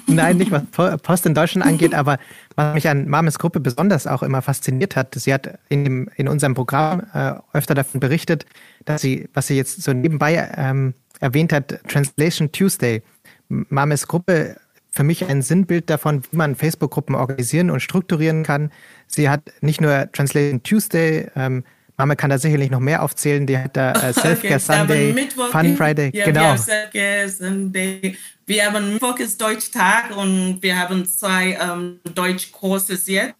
[0.07, 0.63] Nein, nicht was
[1.01, 2.17] Post in Deutschland angeht, aber
[2.55, 6.27] was mich an Mames Gruppe besonders auch immer fasziniert hat, sie hat in, dem, in
[6.27, 8.45] unserem Programm äh, öfter davon berichtet,
[8.85, 13.03] dass sie, was sie jetzt so nebenbei ähm, erwähnt hat, Translation Tuesday.
[13.49, 14.57] Mames Gruppe
[14.91, 18.71] für mich ein Sinnbild davon, wie man Facebook-Gruppen organisieren und strukturieren kann.
[19.07, 21.63] Sie hat nicht nur Translation Tuesday, ähm,
[21.97, 23.45] Mama kann da sicherlich noch mehr aufzählen.
[23.45, 26.09] Die hat da äh, Self-Care okay, Sunday, Mittwoch, Fun Friday.
[26.13, 26.41] Ja, genau.
[26.41, 28.17] Wir haben Self-Care Sunday.
[28.47, 33.35] Wir haben Mittwoch ist Deutschtag und wir haben zwei ähm, Deutschkurse jetzt.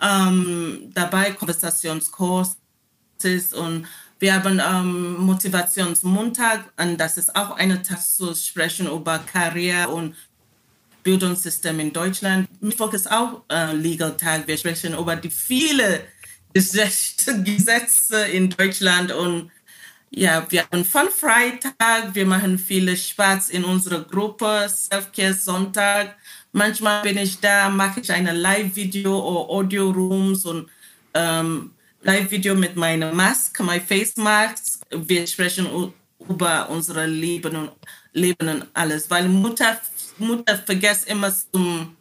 [0.00, 2.56] Ähm, dabei Konversationskurses
[3.54, 3.86] und
[4.18, 10.14] wir haben ähm, Motivationsmontag und das ist auch eine Tag zu sprechen über Karriere und
[11.02, 12.48] Bildungssystem in Deutschland.
[12.62, 14.46] Mittwoch ist auch äh, Legal Tag.
[14.46, 16.04] Wir sprechen über die viele
[16.54, 19.50] Gesetze in Deutschland und
[20.14, 26.16] ja, wir haben von Freitag, wir machen viele Spaß in unserer Gruppe, Selfcare Sonntag.
[26.52, 30.68] Manchmal bin ich da, mache ich eine Live-Video oder Audio-Rooms und
[31.14, 31.70] ähm,
[32.02, 34.82] Live-Video mit meiner Maske, my Face Mask.
[34.90, 35.66] Wir sprechen
[36.28, 37.70] über unsere Leben und
[38.12, 39.80] Leben und alles, weil Mutter,
[40.18, 41.96] Mutter vergisst immer zum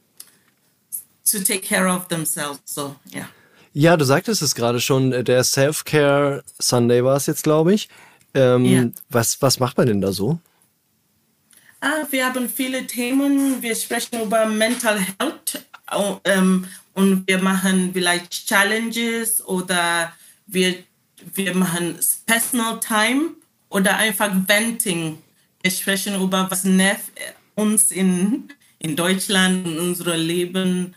[1.32, 2.60] to take care of themselves.
[2.66, 3.20] So, ja.
[3.20, 3.30] Yeah.
[3.74, 7.88] Ja, du sagtest es gerade schon, äh, der Self-Care Sunday war es jetzt, glaube ich.
[8.34, 8.86] Ähm, ja.
[9.10, 10.40] was, was macht man denn da so?
[11.80, 13.62] Ah, wir haben viele Themen.
[13.62, 15.66] Wir sprechen über Mental Health
[16.26, 20.12] ähm, und wir machen vielleicht Challenges oder
[20.48, 20.76] wir,
[21.34, 23.32] wir machen Personal Time
[23.70, 25.18] oder einfach Venting.
[25.62, 27.12] Wir sprechen über was nervt
[27.56, 30.96] uns in, in Deutschland, in unserem Leben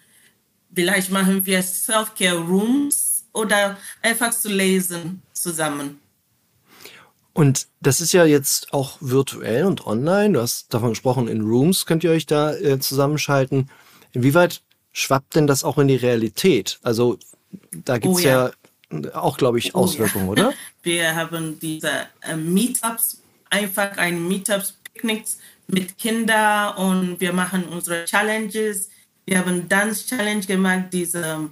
[0.74, 6.00] Vielleicht machen wir Self-Care-Rooms oder einfach zu lesen zusammen.
[7.32, 10.34] Und das ist ja jetzt auch virtuell und online.
[10.34, 13.70] Du hast davon gesprochen, in Rooms könnt ihr euch da äh, zusammenschalten.
[14.12, 14.62] Inwieweit
[14.92, 16.78] schwappt denn das auch in die Realität?
[16.82, 17.18] Also
[17.72, 18.50] da gibt es oh, ja.
[18.90, 19.14] ja.
[19.14, 20.52] auch, glaube ich, Auswirkungen, oh, oder?
[20.82, 28.90] Wir haben diese äh, Meetups, einfach ein Meetups-Picknicks mit Kindern und wir machen unsere Challenges
[29.26, 31.50] wir haben Dance Challenge gemacht, diese,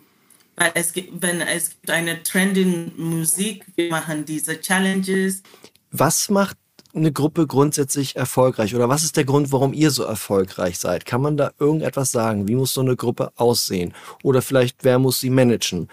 [0.57, 5.43] weil es gibt, wenn es gibt eine trending Musik, wir machen diese Challenges.
[5.91, 6.59] Was macht
[6.95, 11.07] eine Gruppe grundsätzlich erfolgreich oder was ist der Grund, warum ihr so erfolgreich seid?
[11.07, 12.47] Kann man da irgendetwas sagen?
[12.47, 13.95] Wie muss so eine Gruppe aussehen?
[14.23, 15.89] Oder vielleicht, wer muss sie managen?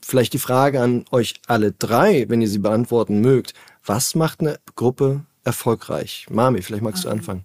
[0.00, 3.54] Vielleicht die Frage an euch alle drei, wenn ihr sie beantworten mögt.
[3.84, 6.26] Was macht eine Gruppe erfolgreich?
[6.28, 7.44] Mami, vielleicht magst du ähm, anfangen.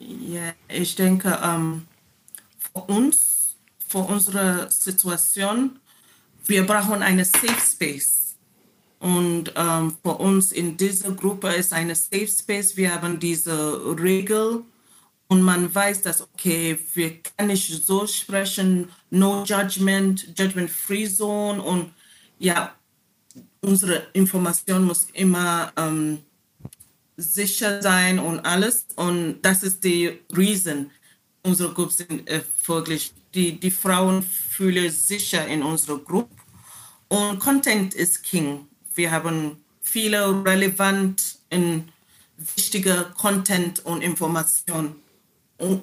[0.00, 1.86] Ja, ich denke, ähm,
[2.72, 5.78] für uns, für unsere Situation,
[6.46, 8.36] wir brauchen eine Safe Space.
[8.98, 12.78] Und ähm, für uns in dieser Gruppe ist eine Safe Space.
[12.78, 14.62] Wir haben diese Regel
[15.28, 21.92] und man weiß, dass, okay, wir können nicht so sprechen, no judgment, judgment-free zone und
[22.38, 22.74] ja,
[23.60, 26.20] unsere Information muss immer ähm,
[27.20, 28.86] sicher sein und alles.
[28.96, 30.90] Und das ist die Reason
[31.42, 36.34] unsere Gruppe sind äh, wirklich, die, die Frauen fühlen sicher in unserer Gruppe.
[37.08, 38.68] Und Content ist King.
[38.94, 41.92] Wir haben viele relevant und
[42.56, 44.96] wichtige Content und Informationen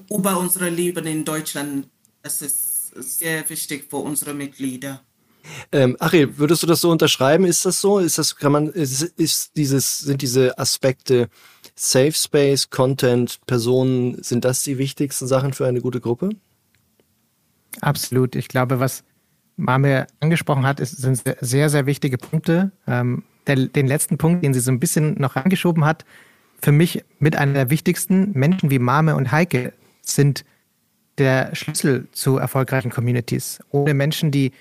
[0.10, 1.88] über unsere Leben in Deutschland.
[2.24, 5.04] Das ist sehr wichtig für unsere Mitglieder.
[5.72, 7.46] Ähm, Achel, würdest du das so unterschreiben?
[7.46, 8.00] Ist das so?
[8.00, 11.30] Ist das, kann man, ist, ist dieses, sind diese Aspekte
[11.76, 16.30] Safe Space, Content, Personen, sind das die wichtigsten Sachen für eine gute Gruppe?
[17.82, 18.36] Absolut.
[18.36, 19.04] Ich glaube, was
[19.58, 22.72] Mame angesprochen hat, ist, sind sehr, sehr wichtige Punkte.
[22.88, 26.06] Ähm, der, den letzten Punkt, den sie so ein bisschen noch angeschoben hat,
[26.60, 28.32] für mich mit einer der wichtigsten.
[28.34, 30.46] Menschen wie Mame und Heike sind
[31.18, 33.60] der Schlüssel zu erfolgreichen Communities.
[33.70, 34.52] Ohne Menschen, die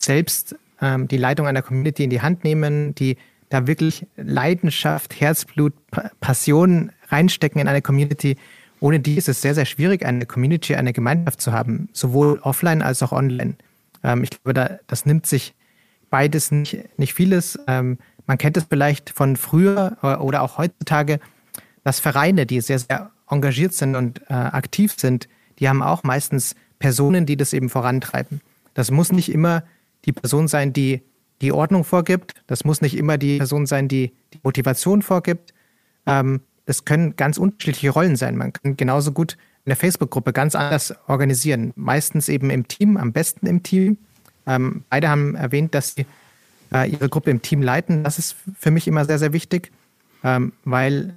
[0.00, 3.16] selbst ähm, die Leitung einer Community in die Hand nehmen, die
[3.50, 5.74] da wirklich Leidenschaft, Herzblut,
[6.20, 8.36] Passion reinstecken in eine Community.
[8.78, 12.80] Ohne die ist es sehr, sehr schwierig, eine Community, eine Gemeinschaft zu haben, sowohl offline
[12.80, 13.56] als auch online.
[14.02, 15.54] Ähm, ich glaube, da, das nimmt sich
[16.08, 17.58] beides nicht, nicht vieles.
[17.66, 21.20] Ähm, man kennt es vielleicht von früher äh, oder auch heutzutage,
[21.84, 25.28] dass Vereine, die sehr, sehr engagiert sind und äh, aktiv sind,
[25.58, 28.40] die haben auch meistens Personen, die das eben vorantreiben.
[28.74, 29.64] Das muss nicht immer
[30.04, 31.02] die Person sein, die
[31.40, 32.34] die Ordnung vorgibt.
[32.46, 35.54] Das muss nicht immer die Person sein, die die Motivation vorgibt.
[36.06, 38.36] Ähm, das können ganz unterschiedliche Rollen sein.
[38.36, 41.72] Man kann genauso gut eine Facebook-Gruppe ganz anders organisieren.
[41.76, 43.98] Meistens eben im Team, am besten im Team.
[44.46, 46.06] Ähm, beide haben erwähnt, dass sie
[46.72, 48.04] äh, ihre Gruppe im Team leiten.
[48.04, 49.70] Das ist für mich immer sehr, sehr wichtig,
[50.24, 51.14] ähm, weil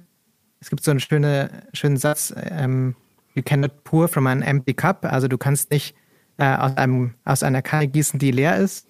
[0.60, 2.94] es gibt so einen schöne, schönen Satz, ähm,
[3.34, 5.04] you cannot pour from an empty cup.
[5.04, 5.94] Also du kannst nicht
[6.38, 8.86] äh, aus, einem, aus einer Kanne gießen, die leer ist.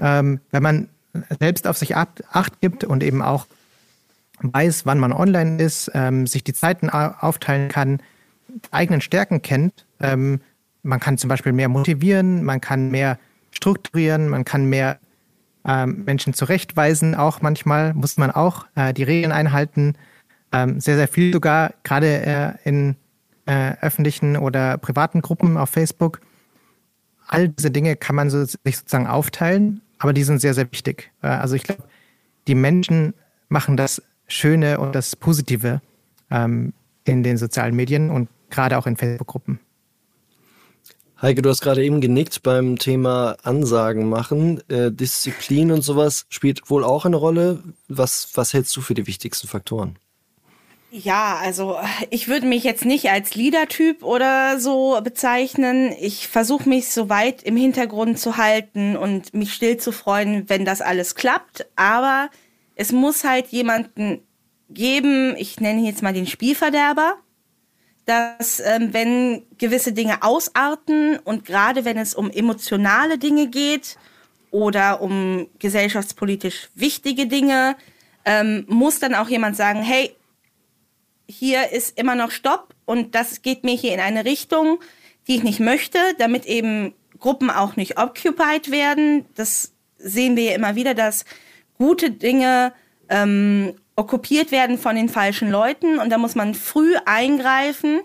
[0.00, 0.88] Ähm, wenn man
[1.40, 3.46] selbst auf sich acht gibt und eben auch
[4.40, 8.00] weiß, wann man online ist, ähm, sich die Zeiten aufteilen kann,
[8.70, 10.40] eigenen Stärken kennt, ähm,
[10.82, 13.18] man kann zum Beispiel mehr motivieren, man kann mehr
[13.50, 14.98] strukturieren, man kann mehr
[15.66, 17.14] ähm, Menschen zurechtweisen.
[17.14, 19.94] Auch manchmal muss man auch äh, die Regeln einhalten.
[20.52, 22.96] Ähm, sehr, sehr viel sogar, gerade äh, in
[23.46, 26.20] äh, öffentlichen oder privaten Gruppen auf Facebook.
[27.28, 31.12] All diese Dinge kann man so, sich sozusagen aufteilen, aber die sind sehr, sehr wichtig.
[31.22, 31.84] Äh, also ich glaube,
[32.48, 33.14] die Menschen
[33.48, 35.80] machen das Schöne und das Positive
[36.30, 36.72] ähm,
[37.04, 39.60] in den sozialen Medien und gerade auch in Facebook-Gruppen.
[41.20, 44.62] Heike, du hast gerade eben genickt beim Thema Ansagen machen.
[44.68, 47.62] Äh, Disziplin und sowas spielt wohl auch eine Rolle.
[47.88, 49.98] Was, was hältst du für die wichtigsten Faktoren?
[50.90, 51.76] Ja, also
[52.08, 55.94] ich würde mich jetzt nicht als Leader-Typ oder so bezeichnen.
[56.00, 60.64] Ich versuche mich so weit im Hintergrund zu halten und mich still zu freuen, wenn
[60.64, 61.66] das alles klappt.
[61.76, 62.30] Aber
[62.74, 64.22] es muss halt jemanden
[64.70, 67.16] geben, ich nenne jetzt mal den Spielverderber,
[68.06, 73.98] dass ähm, wenn gewisse Dinge ausarten und gerade wenn es um emotionale Dinge geht
[74.50, 77.76] oder um gesellschaftspolitisch wichtige Dinge,
[78.24, 80.14] ähm, muss dann auch jemand sagen, hey,
[81.28, 84.80] hier ist immer noch Stopp und das geht mir hier in eine Richtung,
[85.26, 89.26] die ich nicht möchte, damit eben Gruppen auch nicht occupied werden.
[89.34, 91.24] Das sehen wir ja immer wieder, dass
[91.76, 92.72] gute Dinge
[93.08, 98.00] ähm, okkupiert werden von den falschen Leuten und da muss man früh eingreifen.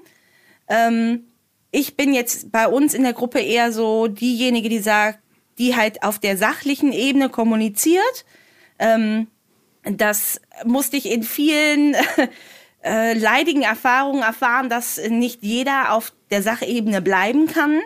[0.68, 1.26] Ähm,
[1.72, 5.20] ich bin jetzt bei uns in der Gruppe eher so diejenige, die sagt,
[5.58, 8.26] die halt auf der sachlichen Ebene kommuniziert.
[8.80, 9.28] Ähm,
[9.84, 11.96] das musste ich in vielen
[12.84, 17.82] äh, leidigen Erfahrungen erfahren, dass nicht jeder auf der Sachebene bleiben kann.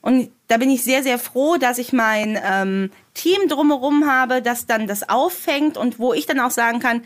[0.00, 4.66] Und da bin ich sehr, sehr froh, dass ich mein ähm, Team drumherum habe, das
[4.66, 7.02] dann das auffängt und wo ich dann auch sagen kann,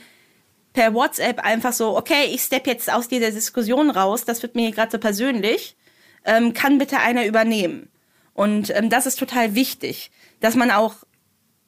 [0.73, 4.71] per WhatsApp einfach so, okay, ich steppe jetzt aus dieser Diskussion raus, das wird mir
[4.71, 5.77] gerade so persönlich,
[6.25, 7.91] ähm, kann bitte einer übernehmen.
[8.35, 10.95] Und ähm, das ist total wichtig, dass man auch,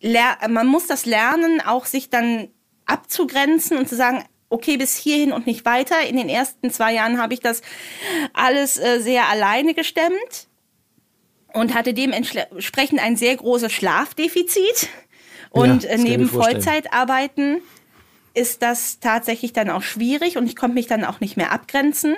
[0.01, 2.49] man muss das lernen, auch sich dann
[2.87, 6.01] abzugrenzen und zu sagen, okay, bis hierhin und nicht weiter.
[6.07, 7.63] In den ersten zwei Jahren habe ich das
[8.33, 10.49] alles äh, sehr alleine gestemmt
[11.53, 14.89] und hatte dementsprechend ein sehr großes Schlafdefizit.
[15.51, 17.61] Und ja, äh, neben Vollzeitarbeiten
[18.35, 22.17] ist das tatsächlich dann auch schwierig und ich konnte mich dann auch nicht mehr abgrenzen.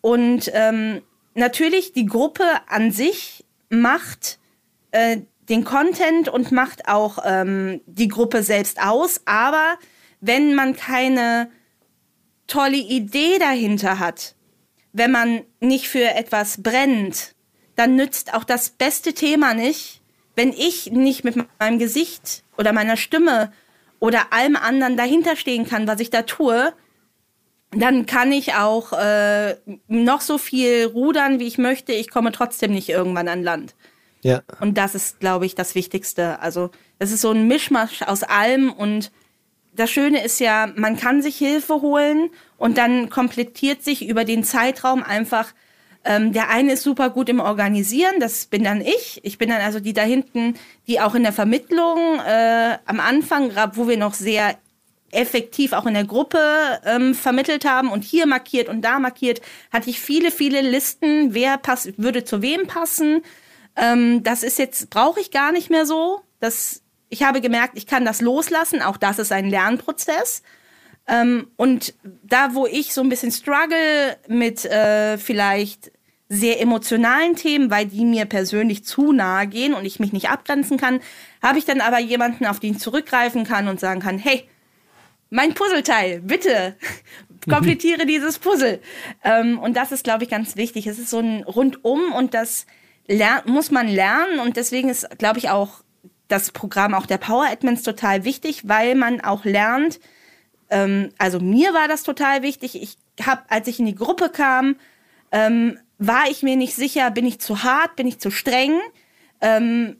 [0.00, 1.02] Und ähm,
[1.34, 4.38] natürlich, die Gruppe an sich macht
[4.90, 9.20] äh, den Content und macht auch ähm, die Gruppe selbst aus.
[9.26, 9.76] Aber
[10.26, 11.50] wenn man keine
[12.46, 14.34] tolle Idee dahinter hat,
[14.92, 17.34] wenn man nicht für etwas brennt,
[17.76, 20.00] dann nützt auch das beste Thema nicht,
[20.36, 23.52] wenn ich nicht mit meinem Gesicht oder meiner Stimme
[24.00, 26.72] oder allem anderen dahinter stehen kann, was ich da tue,
[27.70, 29.56] dann kann ich auch äh,
[29.88, 31.92] noch so viel rudern, wie ich möchte.
[31.92, 33.74] Ich komme trotzdem nicht irgendwann an Land.
[34.22, 34.42] Ja.
[34.60, 36.38] Und das ist, glaube ich, das Wichtigste.
[36.40, 39.10] Also es ist so ein Mischmasch aus allem und
[39.76, 44.44] das Schöne ist ja, man kann sich Hilfe holen und dann komplettiert sich über den
[44.44, 45.52] Zeitraum einfach
[46.04, 49.20] ähm, der eine ist super gut im Organisieren, das bin dann ich.
[49.22, 50.54] Ich bin dann also die da hinten,
[50.86, 54.56] die auch in der Vermittlung äh, am Anfang, wo wir noch sehr
[55.12, 56.38] effektiv auch in der Gruppe
[56.84, 59.40] ähm, vermittelt haben und hier markiert und da markiert,
[59.72, 63.22] hatte ich viele, viele Listen, wer pass würde zu wem passen.
[63.76, 66.20] Ähm, das ist jetzt, brauche ich gar nicht mehr so.
[66.40, 68.82] Das, ich habe gemerkt, ich kann das loslassen.
[68.82, 70.42] Auch das ist ein Lernprozess.
[71.06, 75.92] Ähm, und da, wo ich so ein bisschen struggle mit äh, vielleicht
[76.28, 80.78] sehr emotionalen Themen, weil die mir persönlich zu nahe gehen und ich mich nicht abgrenzen
[80.78, 81.00] kann,
[81.42, 84.48] habe ich dann aber jemanden, auf den ich zurückgreifen kann und sagen kann, hey,
[85.30, 86.76] mein Puzzleteil, bitte,
[87.48, 88.80] komplettiere dieses Puzzle.
[89.22, 90.86] Ähm, und das ist, glaube ich, ganz wichtig.
[90.86, 92.66] Es ist so ein Rundum und das
[93.44, 95.83] muss man lernen und deswegen ist, glaube ich, auch
[96.28, 100.00] das Programm auch der Power Admins total wichtig, weil man auch lernt,
[100.70, 102.80] ähm, also mir war das total wichtig.
[102.80, 104.76] Ich habe, als ich in die Gruppe kam,
[105.32, 108.78] ähm, war ich mir nicht sicher, bin ich zu hart, bin ich zu streng.
[109.40, 109.96] Ähm,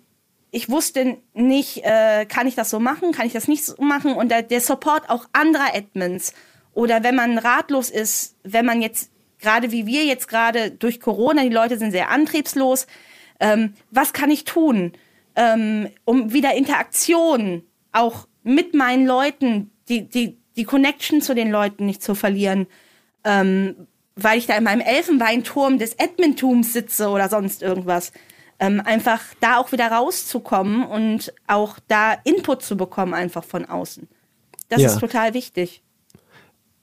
[0.51, 4.15] ich wusste nicht, äh, kann ich das so machen, kann ich das nicht so machen.
[4.15, 6.33] Und der, der Support auch anderer Admins
[6.73, 9.11] oder wenn man ratlos ist, wenn man jetzt
[9.41, 12.87] gerade wie wir jetzt gerade durch Corona, die Leute sind sehr antriebslos,
[13.41, 14.93] ähm, was kann ich tun,
[15.37, 17.63] ähm, um wieder Interaktion
[17.93, 22.67] auch mit meinen Leuten, die, die, die Connection zu den Leuten nicht zu verlieren,
[23.25, 28.13] ähm, weil ich da in meinem Elfenbeinturm des Admintums sitze oder sonst irgendwas.
[28.61, 34.09] Ähm, einfach da auch wieder rauszukommen und auch da Input zu bekommen, einfach von außen.
[34.69, 34.89] Das ja.
[34.89, 35.83] ist total wichtig.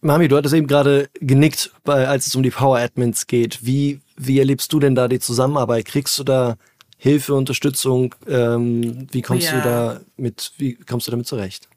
[0.01, 3.65] Mami, du hattest eben gerade genickt, als es um die Power Admins geht.
[3.65, 5.85] Wie, wie erlebst du denn da die Zusammenarbeit?
[5.85, 6.55] Kriegst du da
[7.03, 8.13] Hilfe, Unterstützung?
[8.27, 9.57] Ähm, wie kommst ja.
[9.57, 11.67] du da mit, wie kommst du damit zurecht?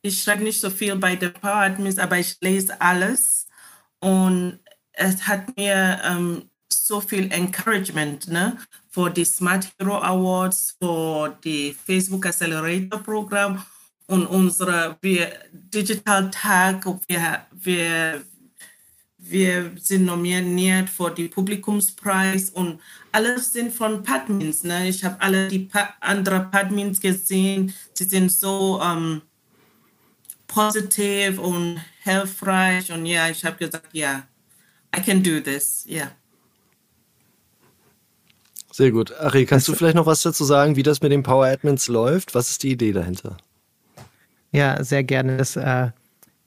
[0.00, 3.46] Ich schreibe nicht so viel bei der Power Admins, aber ich lese alles
[4.00, 4.58] und
[4.94, 8.56] es hat mir ähm, so viel Encouragement ne?
[8.88, 13.62] für die Smart Hero Awards, für die Facebook Accelerator Programm
[14.06, 16.86] und unsere wir, Digital Tag.
[17.06, 18.22] Wir, wir,
[19.26, 22.80] wir sind nominiert für den Publikumspreis und
[23.12, 24.64] alles sind von Padmins.
[24.64, 24.88] Ne?
[24.88, 27.72] Ich habe alle die pa anderen Padmins gesehen.
[27.94, 29.22] Sie sind so ähm,
[30.46, 34.24] positiv und hilfreich und ja, ich habe gesagt, ja,
[34.96, 35.96] I can do this, ja.
[35.96, 36.10] Yeah.
[38.74, 39.12] Sehr gut.
[39.12, 42.34] Ari, kannst du vielleicht noch was dazu sagen, wie das mit den Power Admins läuft?
[42.34, 43.36] Was ist die Idee dahinter?
[44.50, 45.36] Ja, sehr gerne.
[45.36, 45.90] Das, äh,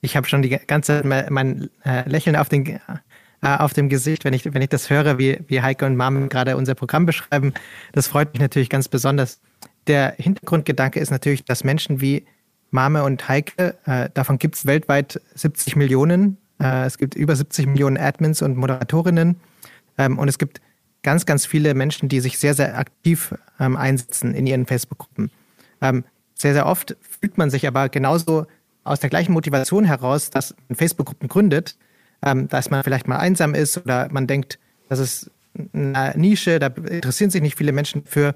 [0.02, 2.80] ich habe schon die ganze Zeit mein äh, Lächeln auf, den, äh,
[3.42, 6.58] auf dem Gesicht, wenn ich, wenn ich das höre, wie, wie Heike und Mom gerade
[6.58, 7.54] unser Programm beschreiben.
[7.94, 9.42] Das freut mich natürlich ganz besonders.
[9.88, 12.26] Der Hintergrundgedanke ist natürlich, dass Menschen wie
[12.72, 16.38] Mame und Heike, äh, davon gibt es weltweit 70 Millionen.
[16.60, 19.38] Äh, es gibt über 70 Millionen Admins und Moderatorinnen.
[19.98, 20.62] Ähm, und es gibt
[21.04, 25.32] ganz, ganz viele Menschen, die sich sehr, sehr aktiv ähm, einsetzen in ihren Facebook-Gruppen.
[25.82, 28.46] Ähm, sehr, sehr oft fühlt man sich aber genauso
[28.88, 31.78] aus der gleichen Motivation heraus, dass man Facebook-Gruppen gründet,
[32.24, 34.60] ähm, dass man vielleicht mal einsam ist oder man denkt,
[34.90, 35.32] das ist
[35.74, 38.36] eine Nische, da interessieren sich nicht viele Menschen für.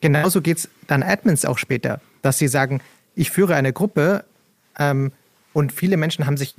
[0.00, 2.80] Genauso geht es dann Admins auch später, dass sie sagen,
[3.14, 4.24] ich führe eine Gruppe
[4.78, 5.12] ähm,
[5.52, 6.54] und viele Menschen haben sich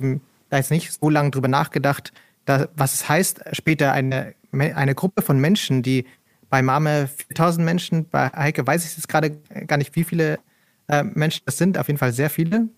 [0.50, 2.12] da jetzt nicht so lange drüber nachgedacht,
[2.44, 6.06] da, was es heißt, später eine, eine Gruppe von Menschen, die
[6.50, 9.30] bei Mame 4000 Menschen, bei Heike weiß ich jetzt gerade
[9.66, 10.38] gar nicht, wie viele
[10.88, 12.68] äh, Menschen das sind, auf jeden Fall sehr viele.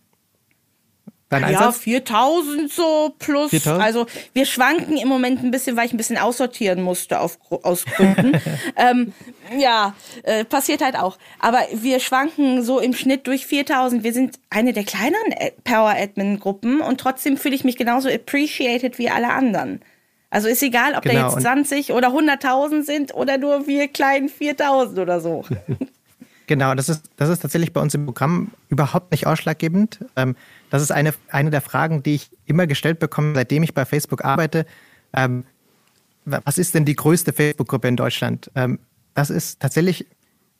[1.40, 1.78] Dein ja, Einsatz?
[1.78, 3.50] 4000 so plus.
[3.50, 3.82] 4000?
[3.82, 7.84] Also wir schwanken im Moment ein bisschen, weil ich ein bisschen aussortieren musste auf, aus
[7.84, 8.40] Gründen.
[8.76, 9.12] ähm,
[9.58, 11.18] ja, äh, passiert halt auch.
[11.40, 14.04] Aber wir schwanken so im Schnitt durch 4000.
[14.04, 19.30] Wir sind eine der kleineren Power-Admin-Gruppen und trotzdem fühle ich mich genauso appreciated wie alle
[19.30, 19.80] anderen.
[20.30, 24.28] Also ist egal, ob genau, da jetzt 20 oder 100.000 sind oder nur wir kleinen
[24.28, 25.44] 4000 oder so.
[26.46, 30.00] Genau, das ist, das ist tatsächlich bei uns im Programm überhaupt nicht ausschlaggebend.
[30.16, 30.36] Ähm,
[30.74, 34.24] das ist eine, eine der Fragen, die ich immer gestellt bekomme, seitdem ich bei Facebook
[34.24, 34.66] arbeite.
[35.12, 35.44] Ähm,
[36.24, 38.50] was ist denn die größte Facebook-Gruppe in Deutschland?
[38.56, 38.80] Ähm,
[39.14, 40.04] das ist tatsächlich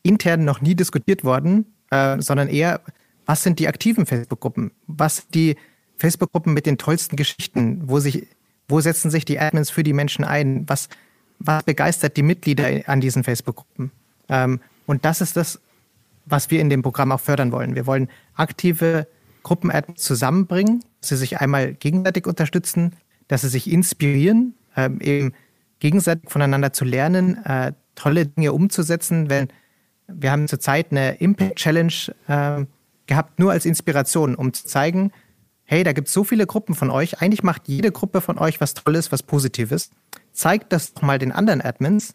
[0.04, 2.80] intern noch nie diskutiert worden, äh, sondern eher,
[3.26, 4.70] was sind die aktiven Facebook-Gruppen?
[4.86, 5.56] Was die
[5.96, 7.82] Facebook-Gruppen mit den tollsten Geschichten?
[7.88, 8.28] Wo, sich,
[8.68, 10.62] wo setzen sich die Admins für die Menschen ein?
[10.68, 10.90] Was,
[11.40, 13.90] was begeistert die Mitglieder an diesen Facebook-Gruppen?
[14.86, 15.60] und das ist das,
[16.24, 17.74] was wir in dem Programm auch fördern wollen.
[17.74, 19.06] Wir wollen aktive
[19.44, 22.96] Gruppen-Admins zusammenbringen, dass sie sich einmal gegenseitig unterstützen,
[23.28, 25.32] dass sie sich inspirieren, ähm, eben
[25.78, 29.30] gegenseitig voneinander zu lernen, äh, tolle Dinge umzusetzen.
[29.30, 29.48] Wenn,
[30.08, 31.92] wir haben zurzeit eine Impact-Challenge
[32.26, 32.64] äh,
[33.06, 35.12] gehabt, nur als Inspiration, um zu zeigen,
[35.64, 37.22] hey, da gibt es so viele Gruppen von euch.
[37.22, 39.90] Eigentlich macht jede Gruppe von euch was Tolles, was Positives.
[40.32, 42.14] Zeigt das doch mal den anderen Admins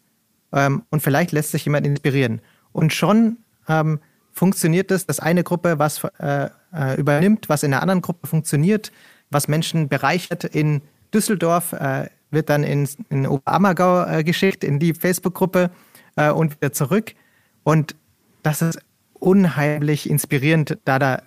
[0.52, 2.42] ähm, und vielleicht lässt sich jemand inspirieren.
[2.72, 4.00] Und schon ähm,
[4.40, 8.94] funktioniert es, dass eine Gruppe was äh, äh, übernimmt, was in der anderen Gruppe funktioniert,
[9.30, 10.82] was Menschen bereichert in
[11.14, 15.72] Düsseldorf, äh, wird dann in, in Oberammergau äh, geschickt, in die Facebook-Gruppe
[16.16, 17.16] äh, und wieder zurück.
[17.64, 17.96] Und
[18.42, 18.80] das ist
[19.14, 21.22] unheimlich inspirierend, da da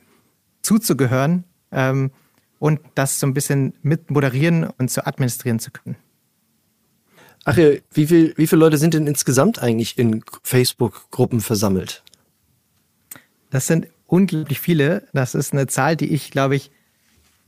[0.62, 2.12] zuzugehören ähm,
[2.58, 5.96] und das so ein bisschen mit moderieren und zu administrieren zu können.
[7.44, 12.02] Ach ja, wie, viel, wie viele Leute sind denn insgesamt eigentlich in Facebook-Gruppen versammelt?
[13.52, 15.06] Das sind unglaublich viele.
[15.12, 16.70] Das ist eine Zahl, die ich, glaube ich,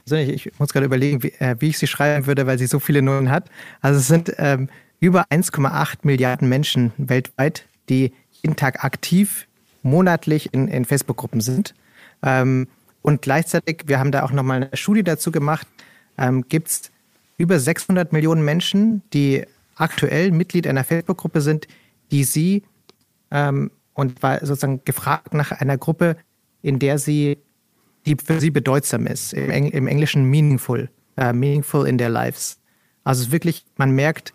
[0.07, 3.01] ich muss gerade überlegen, wie, äh, wie, ich sie schreiben würde, weil sie so viele
[3.01, 3.51] Nullen hat.
[3.81, 4.69] Also es sind ähm,
[5.01, 9.49] über 1,8 Milliarden Menschen weltweit, die jeden Tag aktiv
[9.83, 11.75] monatlich in, in Facebook-Gruppen sind.
[12.23, 12.69] Ähm,
[13.01, 15.67] und gleichzeitig, wir haben da auch nochmal eine Studie dazu gemacht,
[16.19, 16.83] ähm, gibt es
[17.39, 21.67] über 600 Millionen Menschen, die aktuell Mitglied einer Facebook-Gruppe sind,
[22.11, 22.63] die sie
[23.31, 26.17] ähm, und war sozusagen gefragt nach einer Gruppe,
[26.63, 27.39] in der sie,
[28.07, 32.59] die für sie bedeutsam ist, im, Eng im Englischen meaningful, uh, meaningful in their lives.
[33.05, 34.33] Also wirklich, man merkt,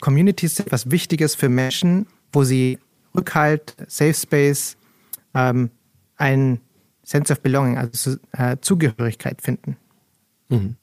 [0.00, 2.78] Communities sind was Wichtiges für Menschen, wo sie
[3.14, 4.76] Rückhalt, Safe Space,
[5.34, 5.70] ähm,
[6.16, 6.60] ein
[7.02, 9.76] Sense of Belonging, also äh, Zugehörigkeit finden.
[10.48, 10.76] Mhm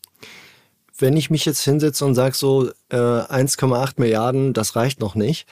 [0.98, 5.48] wenn ich mich jetzt hinsetze und sage so äh, 1,8 Milliarden, das reicht noch nicht,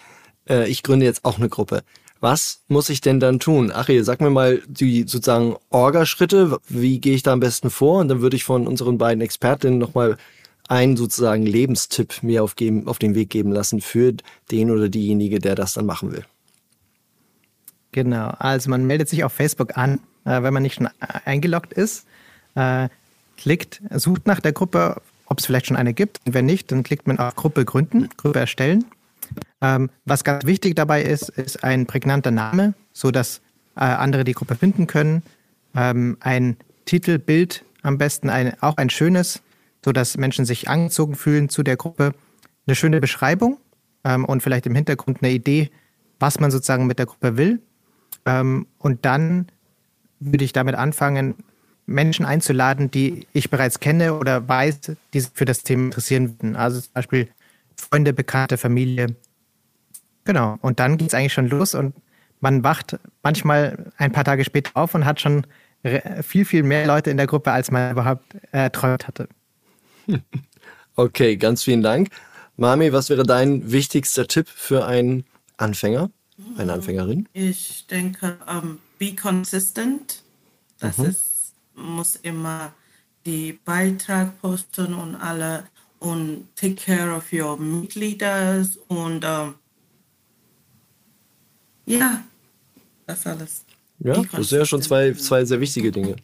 [0.47, 1.83] äh, ich gründe jetzt auch eine Gruppe.
[2.21, 3.71] Was muss ich denn dann tun?
[3.71, 7.99] Achie, sag mir mal die sozusagen Orga-Schritte, wie gehe ich da am besten vor?
[7.99, 10.17] Und dann würde ich von unseren beiden Expertinnen nochmal
[10.69, 14.13] einen sozusagen Lebenstipp mir auf, geben, auf den Weg geben lassen für
[14.51, 16.23] den oder diejenige, der das dann machen will.
[17.91, 20.87] Genau, also man meldet sich auf Facebook an, äh, wenn man nicht schon
[21.25, 22.05] eingeloggt ist,
[22.55, 22.87] äh,
[23.35, 25.01] klickt, sucht nach der Gruppe
[25.31, 26.19] ob es vielleicht schon eine gibt.
[26.25, 28.83] Wenn nicht, dann klickt man auf Gruppe gründen, Gruppe erstellen.
[29.61, 33.41] Ähm, was ganz wichtig dabei ist, ist ein prägnanter Name, sodass
[33.75, 35.23] äh, andere die Gruppe finden können.
[35.75, 39.41] Ähm, ein Titelbild am besten, ein, auch ein schönes,
[39.83, 42.13] sodass Menschen sich angezogen fühlen zu der Gruppe.
[42.65, 43.57] Eine schöne Beschreibung
[44.03, 45.71] ähm, und vielleicht im Hintergrund eine Idee,
[46.19, 47.61] was man sozusagen mit der Gruppe will.
[48.25, 49.47] Ähm, und dann
[50.19, 51.35] würde ich damit anfangen,
[51.85, 56.55] Menschen einzuladen, die ich bereits kenne oder weiß, die sich für das Thema interessieren würden.
[56.55, 57.27] Also zum Beispiel
[57.75, 59.15] Freunde, Bekannte, Familie.
[60.23, 60.57] Genau.
[60.61, 61.93] Und dann geht es eigentlich schon los und
[62.39, 65.45] man wacht manchmal ein paar Tage später auf und hat schon
[66.21, 69.27] viel, viel mehr Leute in der Gruppe, als man überhaupt erträumt hatte.
[70.97, 72.09] Okay, ganz vielen Dank.
[72.57, 75.23] Mami, was wäre dein wichtigster Tipp für einen
[75.55, 76.11] Anfänger,
[76.57, 77.29] eine Anfängerin?
[77.31, 80.21] Ich denke, um, be consistent.
[80.79, 81.05] Das mhm.
[81.05, 81.31] ist
[81.75, 82.73] muss immer
[83.25, 85.65] die Beitrag posten und alle
[85.99, 89.55] und take care of your Mitglieder und ähm,
[91.85, 92.23] ja,
[93.07, 93.63] das alles.
[93.99, 96.15] Ja, das sind ja schon zwei, zwei sehr wichtige Dinge.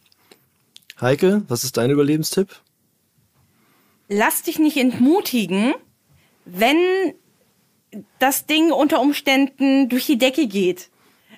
[1.00, 2.48] Heike, was ist dein Überlebenstipp?
[4.08, 5.74] Lass dich nicht entmutigen,
[6.44, 6.78] wenn
[8.18, 10.90] das Ding unter Umständen durch die Decke geht.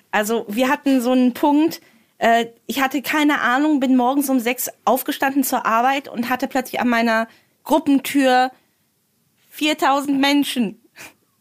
[0.09, 1.81] Also wir hatten so einen Punkt,
[2.17, 6.81] äh, ich hatte keine Ahnung, bin morgens um sechs aufgestanden zur Arbeit und hatte plötzlich
[6.81, 7.27] an meiner
[7.63, 8.51] Gruppentür
[9.49, 10.81] 4000 Menschen.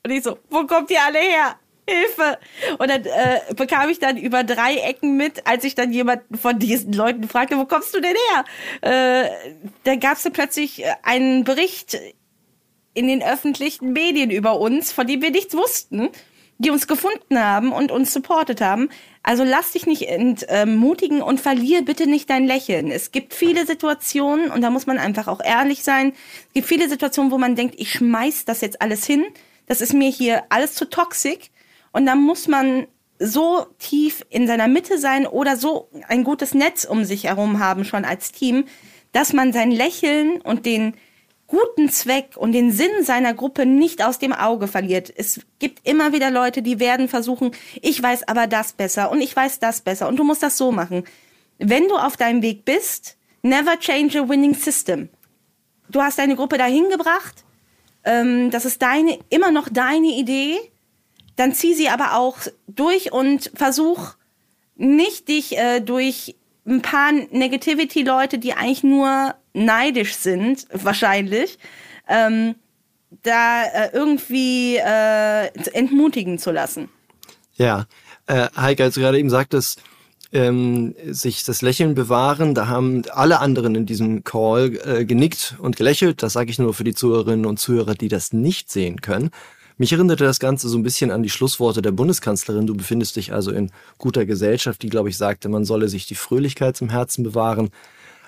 [0.05, 1.57] Und ich so, wo kommt ihr alle her?
[1.91, 2.39] Hilfe!
[2.79, 6.59] Und dann äh, bekam ich dann über drei Ecken mit, als ich dann jemanden von
[6.59, 9.25] diesen Leuten fragte, wo kommst du denn her?
[9.25, 9.31] Äh,
[9.85, 11.99] da gab es dann plötzlich einen Bericht
[12.95, 16.11] in den öffentlichen Medien über uns, von dem wir nichts wussten,
[16.59, 18.91] die uns gefunden haben und uns supportet haben.
[19.23, 22.91] Also lass dich nicht entmutigen und verlier bitte nicht dein Lächeln.
[22.91, 26.13] Es gibt viele Situationen, und da muss man einfach auch ehrlich sein,
[26.49, 29.25] es gibt viele Situationen, wo man denkt, ich schmeiß das jetzt alles hin,
[29.67, 31.51] das ist mir hier alles zu toxisch.
[31.93, 32.87] Und dann muss man
[33.19, 37.85] so tief in seiner Mitte sein oder so ein gutes Netz um sich herum haben,
[37.85, 38.65] schon als Team,
[39.13, 40.95] dass man sein Lächeln und den
[41.51, 45.13] guten Zweck und den Sinn seiner Gruppe nicht aus dem Auge verliert.
[45.15, 47.51] Es gibt immer wieder Leute, die werden versuchen,
[47.83, 50.71] ich weiß aber das besser und ich weiß das besser und du musst das so
[50.71, 51.05] machen.
[51.59, 55.09] Wenn du auf deinem Weg bist, never change a winning system.
[55.91, 57.45] Du hast deine Gruppe dahin gebracht,
[58.05, 60.59] ähm, das ist deine, immer noch deine Idee,
[61.41, 62.37] dann zieh sie aber auch
[62.69, 64.15] durch und versuch
[64.77, 66.37] nicht dich äh, durch
[66.67, 71.59] ein paar Negativity-Leute, die eigentlich nur neidisch sind, wahrscheinlich,
[72.09, 72.57] ähm,
[73.23, 76.91] da äh, irgendwie äh, entmutigen zu lassen.
[77.55, 77.87] Ja,
[78.27, 79.81] äh, Heike, als du gerade eben sagtest,
[80.33, 85.77] ähm, sich das Lächeln bewahren, da haben alle anderen in diesem Call äh, genickt und
[85.77, 86.23] gelächelt.
[86.23, 89.31] Das sage ich nur für die Zuhörerinnen und Zuhörer, die das nicht sehen können.
[89.81, 92.67] Mich erinnerte das Ganze so ein bisschen an die Schlussworte der Bundeskanzlerin.
[92.67, 96.17] Du befindest dich also in guter Gesellschaft, die, glaube ich, sagte, man solle sich die
[96.17, 97.71] Fröhlichkeit zum Herzen bewahren.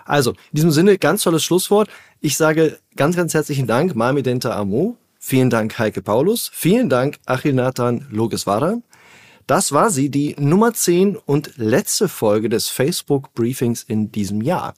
[0.07, 1.91] Also, in diesem Sinne, ganz tolles Schlusswort.
[2.23, 6.51] Ich sage ganz, ganz herzlichen Dank, Mami Denta Amo, Vielen Dank, Heike Paulus.
[6.55, 8.79] Vielen Dank, Achil Nathan Logeswara.
[9.47, 14.73] Das war sie, die Nummer 10 und letzte Folge des Facebook Briefings in diesem Jahr.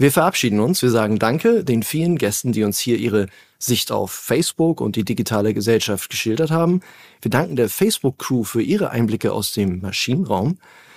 [0.00, 0.80] Wir verabschieden uns.
[0.80, 3.26] Wir sagen Danke den vielen Gästen, die uns hier ihre
[3.58, 6.80] Sicht auf Facebook und die digitale Gesellschaft geschildert haben.
[7.20, 10.56] Wir danken der Facebook-Crew für ihre Einblicke aus dem Maschinenraum.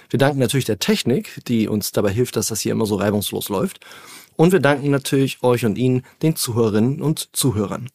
[0.10, 3.50] Wir danken natürlich der Technik, die uns dabei hilft, dass das hier immer so reibungslos
[3.50, 3.82] läuft.
[4.38, 7.90] Und wir danken natürlich euch und Ihnen, den Zuhörerinnen und Zuhörern.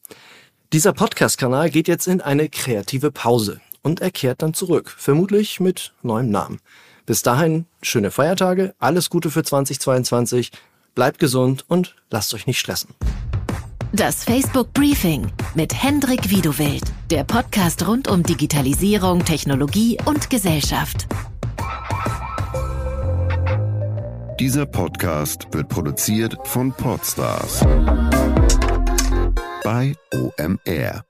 [0.73, 5.91] Dieser Podcast-Kanal geht jetzt in eine kreative Pause und er kehrt dann zurück, vermutlich mit
[6.03, 6.59] neuem Namen.
[7.07, 10.51] Bis dahin schöne Feiertage, alles Gute für 2022,
[10.99, 12.93] bleibt gesund und lasst euch nicht stressen.
[13.93, 21.07] Das Facebook Briefing mit Hendrik Wiedewild, der Podcast rund um Digitalisierung, Technologie und Gesellschaft.
[24.41, 27.61] Dieser Podcast wird produziert von Podstars
[29.63, 31.08] bei OMR.